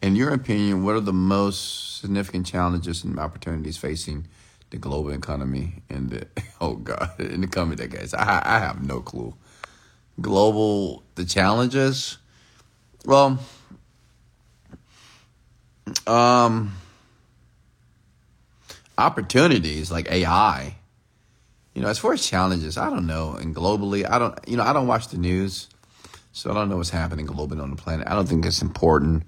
[0.00, 4.26] In your opinion, what are the most significant challenges and opportunities facing
[4.70, 6.26] the global economy in the
[6.60, 8.14] oh god in the coming decades?
[8.14, 9.34] I I have no clue.
[10.20, 12.18] Global the challenges.
[13.04, 13.38] Well,
[16.06, 16.72] um
[18.98, 20.74] opportunities like AI.
[21.74, 23.34] You know, as far as challenges, I don't know.
[23.34, 25.68] And globally, I don't, you know, I don't watch the news.
[26.32, 28.08] So I don't know what's happening globally on the planet.
[28.08, 29.22] I don't think it's important.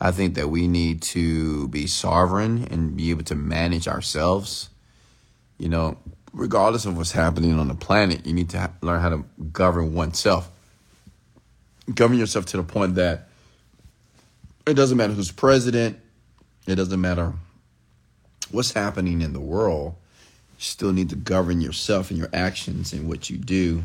[0.00, 4.68] I think that we need to be sovereign and be able to manage ourselves.
[5.58, 5.98] You know,
[6.32, 10.50] regardless of what's happening on the planet, you need to learn how to govern oneself.
[11.94, 13.28] Govern yourself to the point that
[14.66, 15.98] it doesn't matter who's president,
[16.66, 17.34] it doesn't matter
[18.50, 19.94] what's happening in the world,
[20.58, 23.84] you still need to govern yourself and your actions and what you do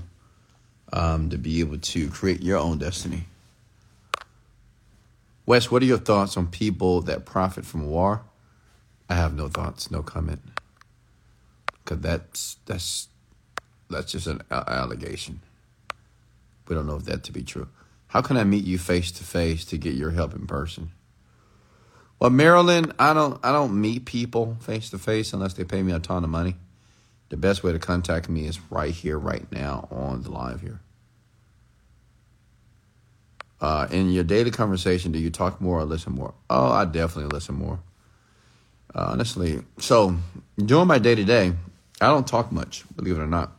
[0.94, 3.26] um, to be able to create your own destiny.
[5.50, 8.22] Wes, what are your thoughts on people that profit from war?
[9.10, 10.44] I have no thoughts, no comment,
[11.84, 13.08] because that's that's
[13.90, 15.42] that's just an allegation.
[16.68, 17.68] We don't know if that to be true.
[18.10, 20.92] How can I meet you face to face to get your help in person?
[22.20, 25.94] Well, Maryland, I don't I don't meet people face to face unless they pay me
[25.94, 26.58] a ton of money.
[27.30, 30.82] The best way to contact me is right here, right now, on the live here.
[33.62, 36.34] Uh, in your daily conversation, do you talk more or listen more?
[36.50, 37.80] Oh, I definitely listen more.
[38.96, 40.16] Uh, honestly, so
[40.58, 41.54] during my day to day,
[42.02, 43.52] I don't talk much, believe it or not.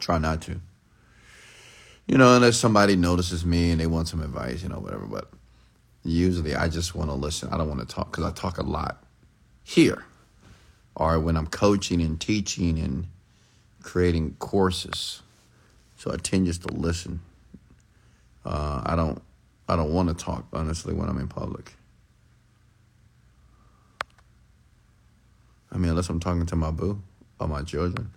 [0.00, 0.60] Try not to.
[2.06, 5.06] You know, unless somebody notices me and they want some advice, you know, whatever.
[5.06, 5.30] But
[6.04, 7.48] usually I just want to listen.
[7.52, 9.04] I don't want to talk because I talk a lot
[9.62, 10.04] here
[10.96, 13.06] or when I'm coaching and teaching and
[13.82, 15.22] creating courses.
[15.96, 17.20] So I tend just to listen.
[18.44, 19.22] Uh, I don't
[19.68, 21.72] I don't want to talk honestly when I'm in public.
[25.70, 27.00] I mean, unless I'm talking to my boo
[27.40, 28.10] or my children.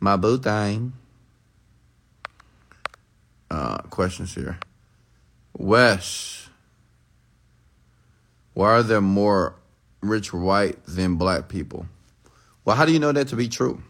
[0.00, 0.94] My boo thing.
[3.50, 4.58] Uh, questions here.
[5.56, 6.48] Wes,
[8.54, 9.54] why are there more
[10.00, 11.86] rich white than black people?
[12.64, 13.82] Well, how do you know that to be true?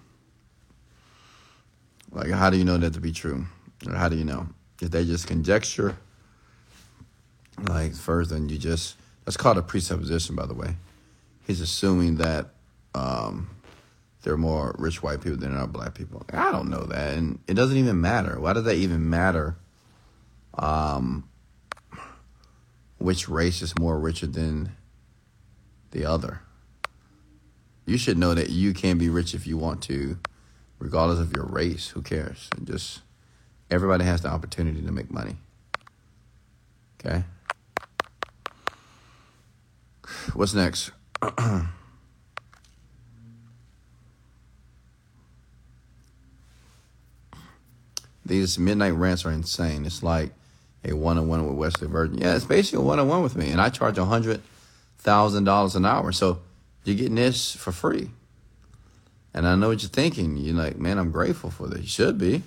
[2.10, 3.46] Like, how do you know that to be true?
[3.86, 4.48] Or how do you know?
[4.80, 5.96] Is they just conjecture?
[7.62, 10.76] Like, first, then you just, that's called a presupposition, by the way.
[11.46, 12.50] He's assuming that
[12.94, 13.50] um,
[14.22, 16.24] there are more rich white people than there are black people.
[16.32, 17.16] I don't know that.
[17.16, 18.40] And it doesn't even matter.
[18.40, 19.56] Why does that even matter?
[20.54, 21.28] Um,
[22.98, 24.74] which race is more richer than
[25.90, 26.40] the other.
[27.86, 30.18] You should know that you can be rich if you want to,
[30.78, 31.88] regardless of your race.
[31.88, 32.48] Who cares?
[32.56, 33.02] And just
[33.70, 35.36] everybody has the opportunity to make money.
[37.00, 37.24] Okay.
[40.32, 40.90] What's next?
[48.26, 49.84] These midnight rants are insane.
[49.84, 50.32] It's like
[50.84, 52.18] a one on one with Wesley Virgin.
[52.18, 54.40] Yeah, it's basically a one on one with me, and I charge a hundred
[54.98, 56.10] thousand dollars an hour.
[56.12, 56.40] So
[56.84, 58.10] you're getting this for free.
[59.34, 60.36] And I know what you're thinking.
[60.36, 61.80] You're like, man, I'm grateful for this.
[61.80, 62.42] You should be,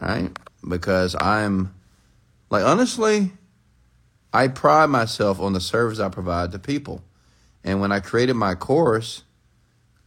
[0.00, 0.30] right?
[0.66, 1.74] Because I'm,
[2.50, 3.32] like, honestly,
[4.32, 7.02] I pride myself on the service I provide to people.
[7.64, 9.22] And when I created my course,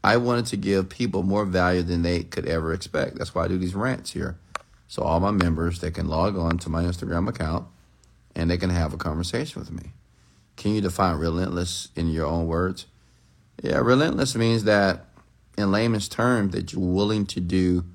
[0.03, 3.17] I wanted to give people more value than they could ever expect.
[3.17, 4.37] That's why I do these rants here.
[4.87, 7.67] So all my members, they can log on to my Instagram account
[8.35, 9.91] and they can have a conversation with me.
[10.55, 12.85] Can you define relentless in your own words?
[13.61, 15.05] Yeah, relentless means that,
[15.57, 17.85] in layman's terms, that you're willing to do,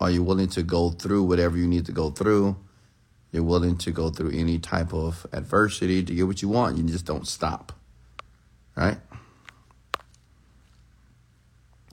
[0.00, 2.56] are you willing to go through whatever you need to go through?
[3.32, 6.78] You're willing to go through any type of adversity to get what you want.
[6.78, 7.72] You just don't stop,
[8.74, 8.98] right?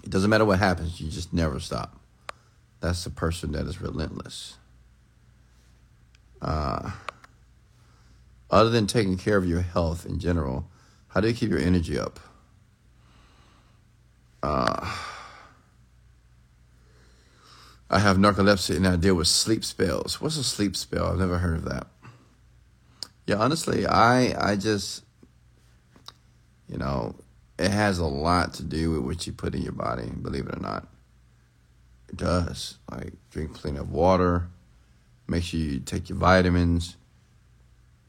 [0.03, 1.99] It doesn't matter what happens, you just never stop.
[2.79, 4.55] That's the person that is relentless.
[6.41, 6.91] Uh,
[8.49, 10.69] other than taking care of your health in general,
[11.09, 12.19] how do you keep your energy up?
[14.41, 14.95] Uh,
[17.89, 20.19] I have narcolepsy and I deal with sleep spells.
[20.19, 21.07] What's a sleep spell?
[21.07, 21.87] I've never heard of that.
[23.25, 25.03] Yeah, honestly, I I just
[26.67, 27.15] you know,
[27.57, 30.57] it has a lot to do with what you put in your body, believe it
[30.57, 30.87] or not.
[32.09, 32.77] It does.
[32.91, 34.49] Like drink plenty of water,
[35.27, 36.97] make sure you take your vitamins,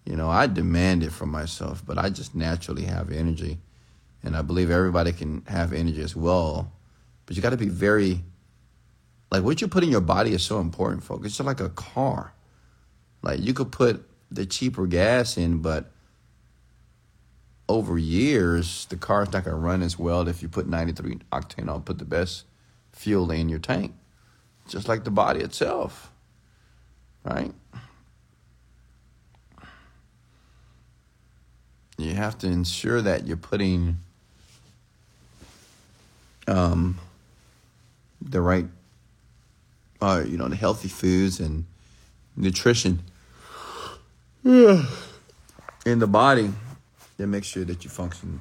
[0.08, 3.58] you know, I demand it from myself, but I just naturally have energy.
[4.22, 6.72] And I believe everybody can have energy as well.
[7.26, 8.24] But you got to be very,
[9.30, 11.26] like, what you put in your body is so important, folks.
[11.26, 12.32] It's just like a car.
[13.22, 15.90] Like, you could put the cheaper gas in, but
[17.68, 21.68] over years, the car's not going to run as well if you put 93 octane
[21.68, 22.44] on, put the best
[22.92, 23.94] fuel in your tank.
[24.68, 26.12] Just like the body itself,
[27.24, 27.52] right?
[31.98, 33.98] you have to ensure that you're putting
[36.46, 36.96] um,
[38.22, 38.66] the right,
[40.00, 41.64] uh, you know, the healthy foods and
[42.36, 43.02] nutrition
[45.86, 46.52] in the body
[47.16, 48.40] that makes sure that you function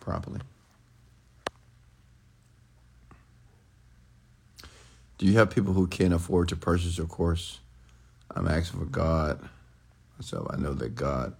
[0.00, 0.40] properly.
[5.18, 7.60] Do you have people who can't afford to purchase your course?
[8.34, 9.40] I'm asking for God.
[10.20, 11.34] So I know that God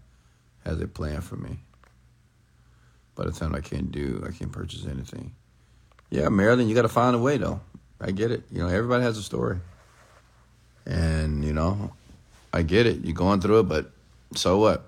[0.64, 1.58] has a plan for me.
[3.14, 5.34] By the time I can't do, I can't purchase anything.
[6.10, 7.60] Yeah, Maryland, you got to find a way though.
[8.00, 8.44] I get it.
[8.50, 9.58] You know, everybody has a story,
[10.86, 11.92] and you know,
[12.52, 13.04] I get it.
[13.04, 13.90] You're going through it, but
[14.34, 14.86] so what?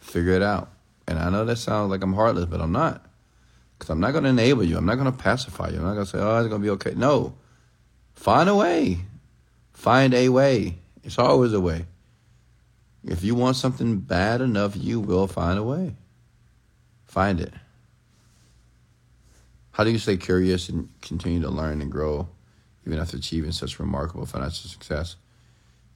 [0.00, 0.70] Figure it out.
[1.08, 3.04] And I know that sounds like I'm heartless, but I'm not.
[3.78, 4.76] Because I'm not going to enable you.
[4.76, 5.76] I'm not going to pacify you.
[5.76, 6.94] I'm not going to say, oh, it's going to be okay.
[6.96, 7.34] No.
[8.14, 9.00] Find a way.
[9.72, 10.78] Find a way.
[11.04, 11.86] It's always a way.
[13.04, 15.94] If you want something bad enough, you will find a way.
[17.04, 17.52] Find it.
[19.72, 22.28] How do you stay curious and continue to learn and grow
[22.86, 25.16] even after achieving such remarkable financial success?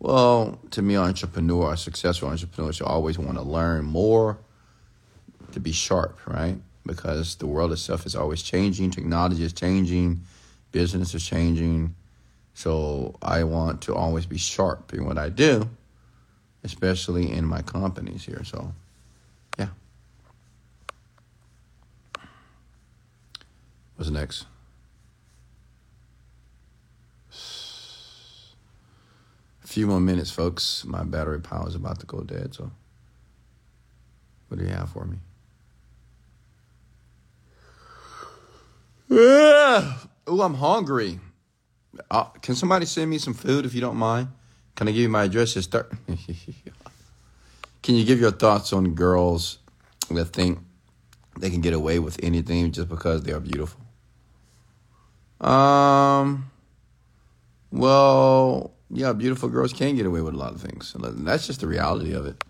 [0.00, 4.38] Well, to me, entrepreneur, a successful entrepreneur should always want to learn more
[5.52, 6.56] to be sharp, right?
[6.86, 10.22] Because the world itself is always changing, technology is changing,
[10.72, 11.94] business is changing.
[12.54, 15.68] So I want to always be sharp in what I do,
[16.64, 18.42] especially in my companies here.
[18.44, 18.72] So,
[19.58, 19.68] yeah.
[23.96, 24.46] What's next?
[29.59, 30.84] A few more minutes, folks.
[30.84, 32.54] My battery power is about to go dead.
[32.54, 32.72] So,
[34.48, 35.18] what do you have for me?
[40.26, 41.18] Oh, I'm hungry.
[42.08, 44.28] Uh, can somebody send me some food if you don't mind?
[44.76, 45.54] Can I give you my address?
[45.54, 45.90] Start.
[47.82, 49.58] can you give your thoughts on girls
[50.10, 50.60] that think
[51.38, 53.80] they can get away with anything just because they are beautiful?
[55.40, 56.50] Um.
[57.72, 60.94] Well, yeah, beautiful girls can get away with a lot of things.
[60.98, 62.42] That's just the reality of it.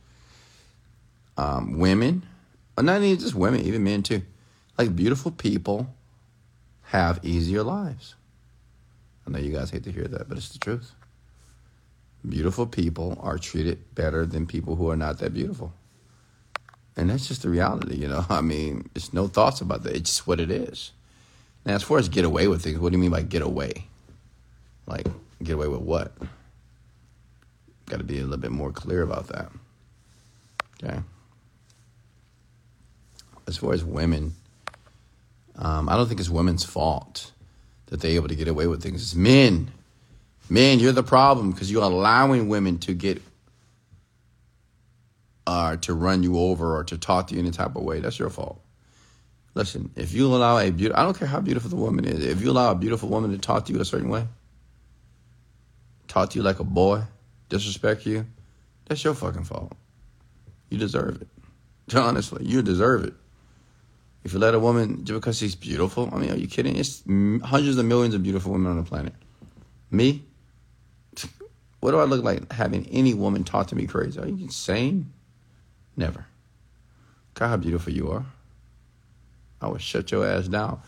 [1.37, 2.23] Um, women,
[2.79, 4.23] not even just women, even men too.
[4.79, 5.95] Like beautiful people
[6.85, 8.15] have easier lives.
[9.27, 10.93] I know you guys hate to hear that, but it's the truth.
[12.27, 15.73] Beautiful people are treated better than people who are not that beautiful.
[16.97, 18.27] And that's just the reality, you know.
[18.31, 19.95] I mean, it's no thoughts about that.
[19.95, 20.93] It's just what it is.
[21.65, 23.87] Now, as far as get away with things, what do you mean by get away?
[24.87, 25.07] Like,
[25.43, 26.13] get away with what?
[27.87, 29.51] Got to be a little bit more clear about that.
[30.83, 31.01] Okay.
[33.47, 34.35] As far as women,
[35.57, 37.33] um, I don't think it's women's fault
[37.87, 39.03] that they're able to get away with things.
[39.03, 39.71] It's men.
[40.49, 43.23] Men, you're the problem because you're allowing women to get
[45.47, 48.01] uh, to run you over or to talk to you any type of way.
[48.01, 48.61] That's your fault.
[49.55, 52.41] Listen, if you allow a beautiful, I don't care how beautiful the woman is, if
[52.41, 54.27] you allow a beautiful woman to talk to you a certain way,
[56.11, 57.03] talk to you like a boy,
[57.49, 58.27] disrespect you,
[58.87, 59.73] that's your fucking fault.
[60.69, 61.29] You deserve it.
[61.97, 63.15] Honestly, you deserve it.
[64.25, 66.77] If you let a woman, just because she's beautiful, I mean, are you kidding?
[66.77, 69.15] It's hundreds of millions of beautiful women on the planet.
[69.91, 70.23] Me?
[71.81, 74.21] What do I look like having any woman talk to me crazy?
[74.21, 75.11] Are you insane?
[75.97, 76.27] Never.
[77.33, 78.27] God, how beautiful you are.
[79.63, 80.83] I would shut your ass down.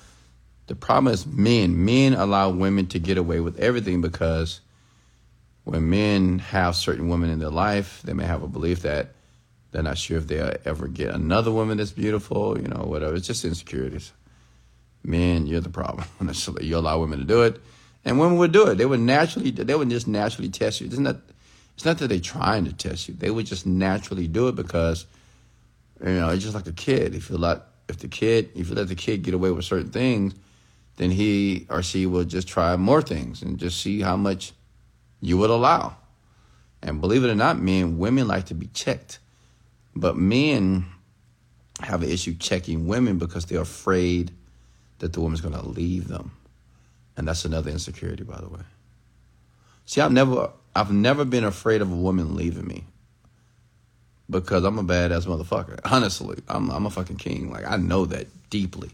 [0.66, 1.82] The problem is men.
[1.86, 4.60] Men allow women to get away with everything because
[5.64, 9.10] when men have certain women in their life, they may have a belief that
[9.70, 13.14] they're not sure if they'll ever get another woman that's beautiful, you know, whatever.
[13.14, 14.12] It's just insecurities.
[15.02, 16.06] Men, you're the problem.
[16.60, 17.60] you allow women to do it.
[18.04, 18.76] And women would do it.
[18.76, 20.88] They would naturally, they would just naturally test you.
[20.88, 21.16] It's not,
[21.74, 23.14] it's not that they're trying to test you.
[23.14, 25.06] They would just naturally do it because,
[26.04, 27.14] you know, it's just like a kid.
[27.14, 29.90] If you let, if the kid, if you let the kid get away with certain
[29.90, 30.34] things,
[30.96, 34.52] then he or she will just try more things and just see how much
[35.22, 35.96] you would allow.
[36.82, 39.20] And believe it or not, men, women like to be checked.
[39.94, 40.84] But men
[41.80, 44.32] have an issue checking women because they're afraid
[44.98, 46.32] that the woman's going to leave them.
[47.16, 48.62] And that's another insecurity, by the way.
[49.86, 52.84] See, I've never, I've never been afraid of a woman leaving me
[54.28, 55.78] because I'm a badass motherfucker.
[55.84, 57.50] Honestly, I'm, I'm a fucking king.
[57.50, 58.90] Like I know that deeply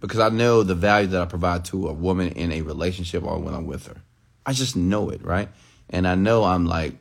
[0.00, 3.38] because I know the value that I provide to a woman in a relationship or
[3.38, 4.02] when I'm with her.
[4.44, 5.48] I just know it, right?
[5.90, 6.94] And I know I'm like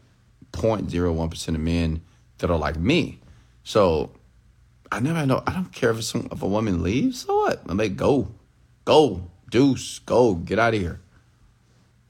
[0.53, 2.01] 0.01% of men
[2.39, 3.19] that are like me.
[3.63, 4.11] So
[4.91, 5.43] I never know.
[5.47, 7.21] I don't care if, some, if a woman leaves.
[7.21, 7.61] So what?
[7.67, 8.29] I mean, go,
[8.85, 10.99] go, deuce, go, get out of here.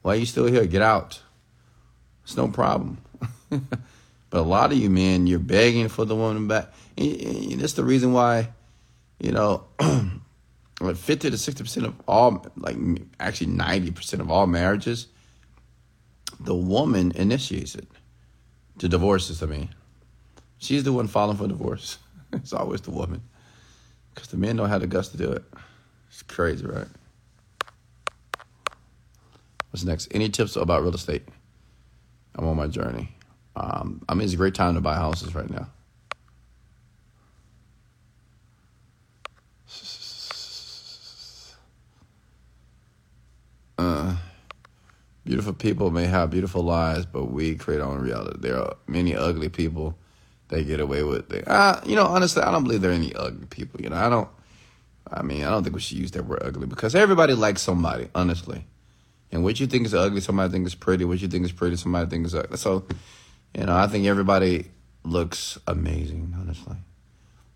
[0.02, 0.66] Why are you still here?
[0.66, 1.20] Get out.
[2.24, 2.98] It's no problem.
[3.50, 3.60] but
[4.32, 6.72] a lot of you men, you're begging for the woman back.
[6.96, 8.50] And that's the reason why,
[9.20, 9.64] you know,
[10.80, 12.76] like 50 to 60% of all, like
[13.20, 15.06] actually 90% of all marriages,
[16.44, 17.86] the woman initiates it.
[18.78, 19.68] To divorces, I mean.
[20.58, 21.98] She's the one filing for divorce.
[22.32, 23.22] it's always the woman.
[24.14, 25.44] Because the men don't have the guts to do it.
[26.08, 26.86] It's crazy, right?
[29.70, 30.08] What's next?
[30.10, 31.26] Any tips about real estate?
[32.34, 33.08] I'm on my journey.
[33.56, 35.68] Um, I mean, it's a great time to buy houses right now.
[43.78, 44.14] Uh,
[45.32, 48.36] beautiful people may have beautiful lives, but we create our own reality.
[48.38, 49.96] There are many ugly people
[50.48, 51.48] they get away with it.
[51.48, 53.80] Uh, you know, honestly, I don't believe there are any ugly people.
[53.80, 54.28] You know, I don't.
[55.10, 58.10] I mean, I don't think we should use that word ugly because everybody likes somebody,
[58.14, 58.66] honestly.
[59.30, 61.06] And what you think is ugly, somebody thinks is pretty.
[61.06, 62.58] What you think is pretty, somebody thinks is ugly.
[62.58, 62.84] So,
[63.56, 64.66] You know, I think everybody
[65.02, 66.76] looks amazing, honestly.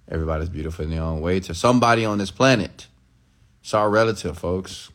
[0.09, 2.87] Everybody's beautiful in their own way to somebody on this planet.
[3.61, 4.91] It's our relative, folks.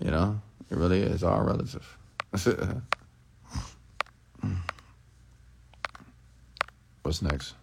[0.00, 0.40] You know,
[0.72, 1.98] it really is our relative.
[7.02, 7.54] What's next?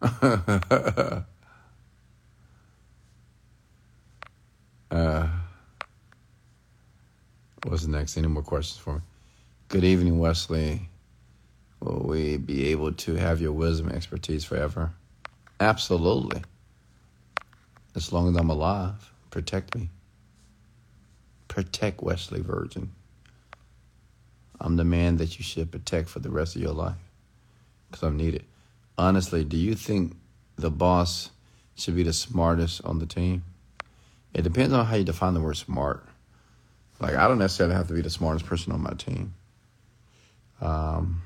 [4.90, 5.28] uh,
[7.64, 8.16] what's next?
[8.16, 9.00] Any more questions for me?
[9.68, 10.88] Good evening, Wesley.
[11.80, 14.92] Will we be able to have your wisdom expertise forever?
[15.60, 16.42] Absolutely.
[17.94, 19.90] As long as I'm alive, protect me.
[21.48, 22.92] Protect Wesley Virgin.
[24.58, 26.96] I'm the man that you should protect for the rest of your life
[27.90, 28.44] because I'm needed.
[28.96, 30.16] Honestly, do you think
[30.56, 31.30] the boss
[31.74, 33.42] should be the smartest on the team?
[34.32, 36.06] It depends on how you define the word smart.
[37.00, 39.34] Like, I don't necessarily have to be the smartest person on my team.
[40.60, 41.22] Um,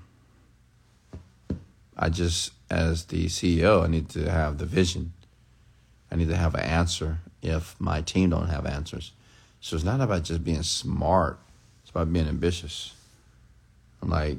[1.97, 5.13] I just, as the CEO, I need to have the vision.
[6.11, 9.13] I need to have an answer if my team don't have answers.
[9.61, 11.39] So it's not about just being smart.
[11.83, 12.95] It's about being ambitious.
[14.03, 14.39] I'm like,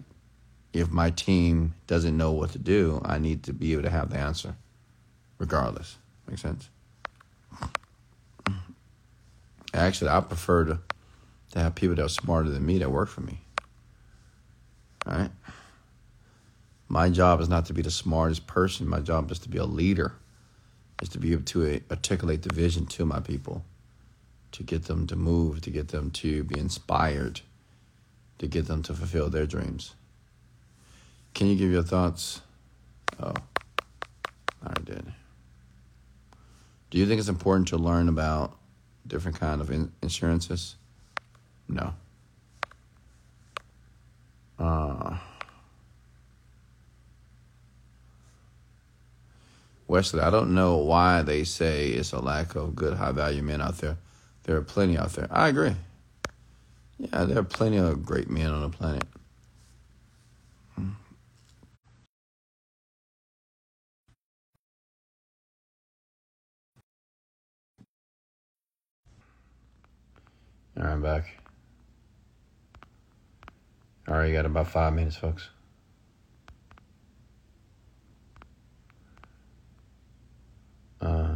[0.74, 4.10] if my team doesn't know what to do, I need to be able to have
[4.10, 4.56] the answer,
[5.40, 5.98] regardless.
[6.28, 6.70] Make sense?
[9.74, 10.80] Actually, I prefer to,
[11.52, 13.40] to have people that are smarter than me that work for me.
[15.06, 15.32] All right?
[16.88, 18.88] My job is not to be the smartest person.
[18.88, 20.14] My job is to be a leader,
[21.02, 23.66] is to be able to articulate the vision to my people,
[24.52, 27.42] to get them to move, to get them to be inspired,
[28.38, 29.96] to get them to fulfill their dreams.
[31.34, 32.42] Can you give your thoughts?
[33.20, 33.34] Oh,
[34.64, 35.06] I did.
[36.92, 38.58] Do you think it's important to learn about
[39.06, 40.76] different kind of in- insurances?
[41.68, 41.94] No.
[44.58, 45.18] Uh,
[49.88, 53.62] Wesley, I don't know why they say it's a lack of good, high value men
[53.62, 53.98] out there.
[54.44, 55.28] There are plenty out there.
[55.32, 55.76] I agree.
[57.00, 59.06] Yeah, there are plenty of great men on the planet.
[70.78, 71.38] All right, I'm back.
[74.08, 75.50] All right, you got about five minutes, folks.
[81.06, 81.36] Uh,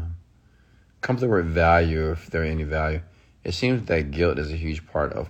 [1.01, 3.01] come to the word value, if there any value.
[3.43, 5.29] It seems that guilt is a huge part of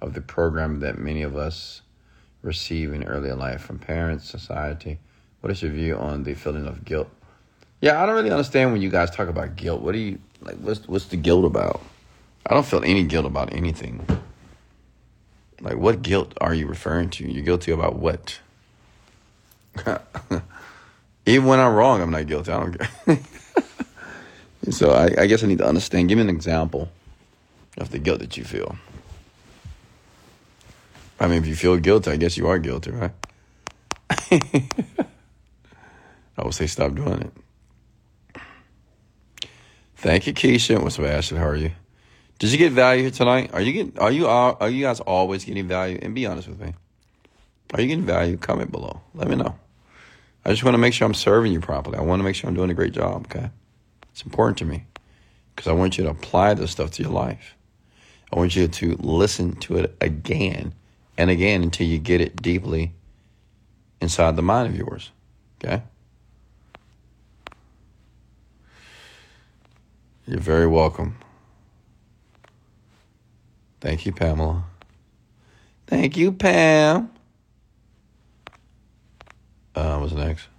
[0.00, 1.82] of the program that many of us
[2.42, 4.98] receive in early life from parents, society.
[5.40, 7.10] What is your view on the feeling of guilt?
[7.82, 9.82] Yeah, I don't really understand when you guys talk about guilt.
[9.82, 10.56] What do you like?
[10.56, 11.82] What's what's the guilt about?
[12.46, 14.06] I don't feel any guilt about anything.
[15.60, 17.30] Like, what guilt are you referring to?
[17.30, 18.40] You're guilty about what?
[21.26, 22.50] Even when I'm wrong, I'm not guilty.
[22.50, 23.18] I don't care.
[24.70, 26.08] so I, I guess I need to understand.
[26.08, 26.88] Give me an example
[27.78, 28.76] of the guilt that you feel.
[31.18, 33.12] I mean, if you feel guilty, I guess you are guilty, right?
[36.40, 37.32] I would say stop doing it.
[39.96, 40.82] Thank you, Keisha.
[40.82, 41.38] What's up, Ashley?
[41.38, 41.72] How are you?
[42.38, 43.50] Did you get value here tonight?
[43.52, 43.98] Are you getting?
[43.98, 45.98] Are you are you guys always getting value?
[46.00, 46.72] And be honest with me.
[47.74, 48.38] Are you getting value?
[48.38, 49.02] Comment below.
[49.14, 49.58] Let me know.
[50.44, 51.98] I just want to make sure I'm serving you properly.
[51.98, 53.26] I want to make sure I'm doing a great job.
[53.26, 53.50] Okay,
[54.12, 54.84] it's important to me
[55.54, 57.54] because I want you to apply this stuff to your life.
[58.32, 60.74] I want you to listen to it again
[61.18, 62.92] and again until you get it deeply
[64.00, 65.10] inside the mind of yours.
[65.62, 65.82] Okay.
[70.26, 71.16] You're very welcome.
[73.80, 74.64] Thank you, Pamela.
[75.86, 77.10] Thank you, Pam.
[79.74, 80.49] Uh, what's next?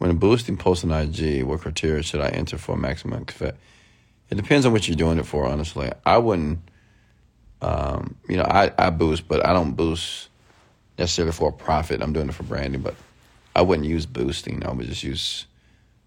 [0.00, 3.58] When boosting post on IG, what criteria should I enter for maximum effect?
[4.30, 5.92] It depends on what you're doing it for, honestly.
[6.06, 6.60] I wouldn't,
[7.60, 10.30] um, you know, I, I boost, but I don't boost
[10.96, 12.00] necessarily for a profit.
[12.00, 12.94] I'm doing it for branding, but
[13.54, 14.64] I wouldn't use boosting.
[14.64, 15.44] I would just use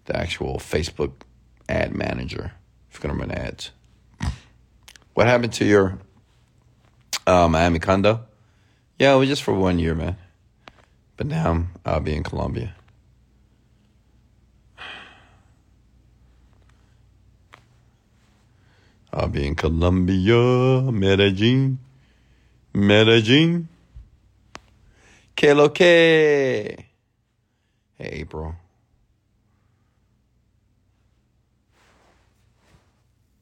[0.06, 1.12] the actual Facebook
[1.68, 2.50] ad manager
[2.90, 3.70] if you're going to run ads.
[5.12, 6.00] What happened to your
[7.28, 8.22] uh, Miami condo?
[8.98, 10.16] Yeah, it was just for one year, man.
[11.16, 12.74] But now I'll be in Colombia.
[19.14, 21.78] I'll be in Colombia, Medellin,
[22.74, 23.68] Medellin.
[25.36, 26.84] Que lo que?
[27.96, 28.56] Hey, April.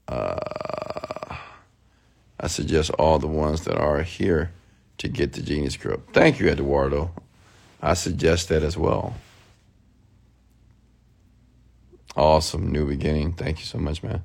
[0.06, 1.36] Uh,
[2.38, 4.52] I suggest all the ones that are here
[4.98, 6.12] to get the Genie Script.
[6.12, 7.12] Thank you, Eduardo.
[7.80, 9.14] I suggest that as well.
[12.14, 13.32] Awesome new beginning.
[13.32, 14.22] Thank you so much, man.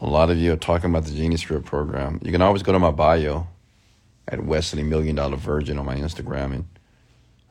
[0.00, 2.20] A lot of you are talking about the Genie Script program.
[2.22, 3.46] You can always go to my bio
[4.28, 6.64] at Wesley Million Dollar Virgin on my Instagram and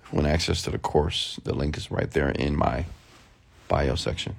[0.04, 2.86] if you want access to the course, the link is right there in my
[3.68, 4.36] bio section.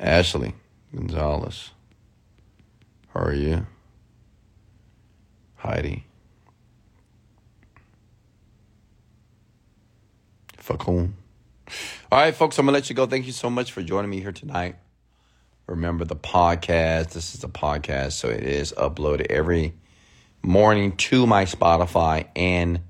[0.00, 0.54] Ashley
[0.94, 1.70] Gonzalez.
[3.12, 3.66] How are you?
[5.56, 6.04] Heidi.
[10.56, 11.14] Facon.
[12.12, 13.06] All right, folks, I'm going to let you go.
[13.06, 14.76] Thank you so much for joining me here tonight.
[15.66, 17.10] Remember the podcast.
[17.10, 19.74] This is a podcast, so it is uploaded every
[20.42, 22.80] morning to my Spotify and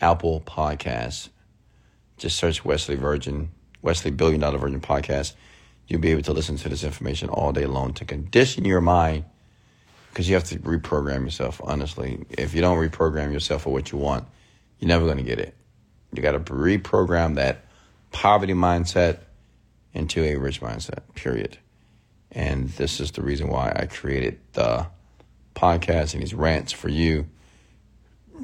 [0.00, 1.30] Apple Podcasts.
[2.16, 3.50] Just search Wesley Virgin,
[3.82, 5.34] Wesley Billion Dollar Virgin Podcast.
[5.88, 9.24] You'll be able to listen to this information all day long to condition your mind
[10.10, 12.24] because you have to reprogram yourself, honestly.
[12.30, 14.28] If you don't reprogram yourself for what you want,
[14.78, 15.56] you're never going to get it.
[16.12, 17.64] You got to reprogram that
[18.12, 19.18] poverty mindset
[19.94, 21.58] into a rich mindset, period.
[22.30, 24.86] And this is the reason why I created the
[25.54, 27.26] podcast and these rants for you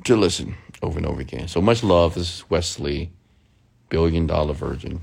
[0.04, 1.48] to listen over and over again.
[1.48, 2.14] So much love.
[2.14, 3.10] This is Wesley,
[3.88, 5.00] Billion Dollar Virgin.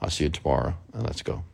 [0.00, 1.44] I'll see you tomorrow, and let's go.